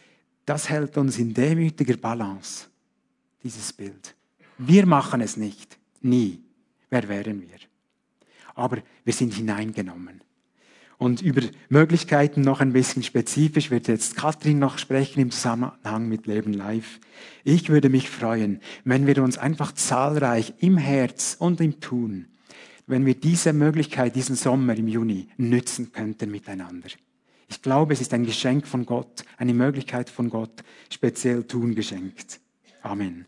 das 0.48 0.68
hält 0.68 0.96
uns 0.96 1.18
in 1.18 1.34
demütiger 1.34 1.96
Balance, 1.96 2.66
dieses 3.42 3.72
Bild. 3.72 4.14
Wir 4.56 4.86
machen 4.86 5.20
es 5.20 5.36
nicht, 5.36 5.78
nie. 6.00 6.42
Wer 6.90 7.08
wären 7.08 7.42
wir? 7.42 7.58
Aber 8.54 8.78
wir 9.04 9.12
sind 9.12 9.34
hineingenommen. 9.34 10.22
Und 10.96 11.22
über 11.22 11.42
Möglichkeiten 11.68 12.40
noch 12.40 12.60
ein 12.60 12.72
bisschen 12.72 13.04
spezifisch 13.04 13.70
wird 13.70 13.86
jetzt 13.86 14.16
Katrin 14.16 14.58
noch 14.58 14.78
sprechen 14.78 15.20
im 15.20 15.30
Zusammenhang 15.30 16.08
mit 16.08 16.26
Leben 16.26 16.52
Live. 16.52 16.98
Ich 17.44 17.68
würde 17.68 17.88
mich 17.88 18.10
freuen, 18.10 18.60
wenn 18.84 19.06
wir 19.06 19.22
uns 19.22 19.38
einfach 19.38 19.72
zahlreich 19.72 20.54
im 20.58 20.76
Herz 20.76 21.36
und 21.38 21.60
im 21.60 21.78
Tun, 21.78 22.26
wenn 22.88 23.06
wir 23.06 23.14
diese 23.14 23.52
Möglichkeit 23.52 24.16
diesen 24.16 24.34
Sommer 24.34 24.76
im 24.76 24.88
Juni 24.88 25.28
nützen 25.36 25.92
könnten 25.92 26.32
miteinander. 26.32 26.88
Ich 27.48 27.62
glaube, 27.62 27.94
es 27.94 28.00
ist 28.00 28.12
ein 28.12 28.26
Geschenk 28.26 28.66
von 28.66 28.84
Gott, 28.84 29.24
eine 29.38 29.54
Möglichkeit 29.54 30.10
von 30.10 30.28
Gott, 30.28 30.62
speziell 30.90 31.44
Tun 31.44 31.74
geschenkt. 31.74 32.40
Amen. 32.82 33.26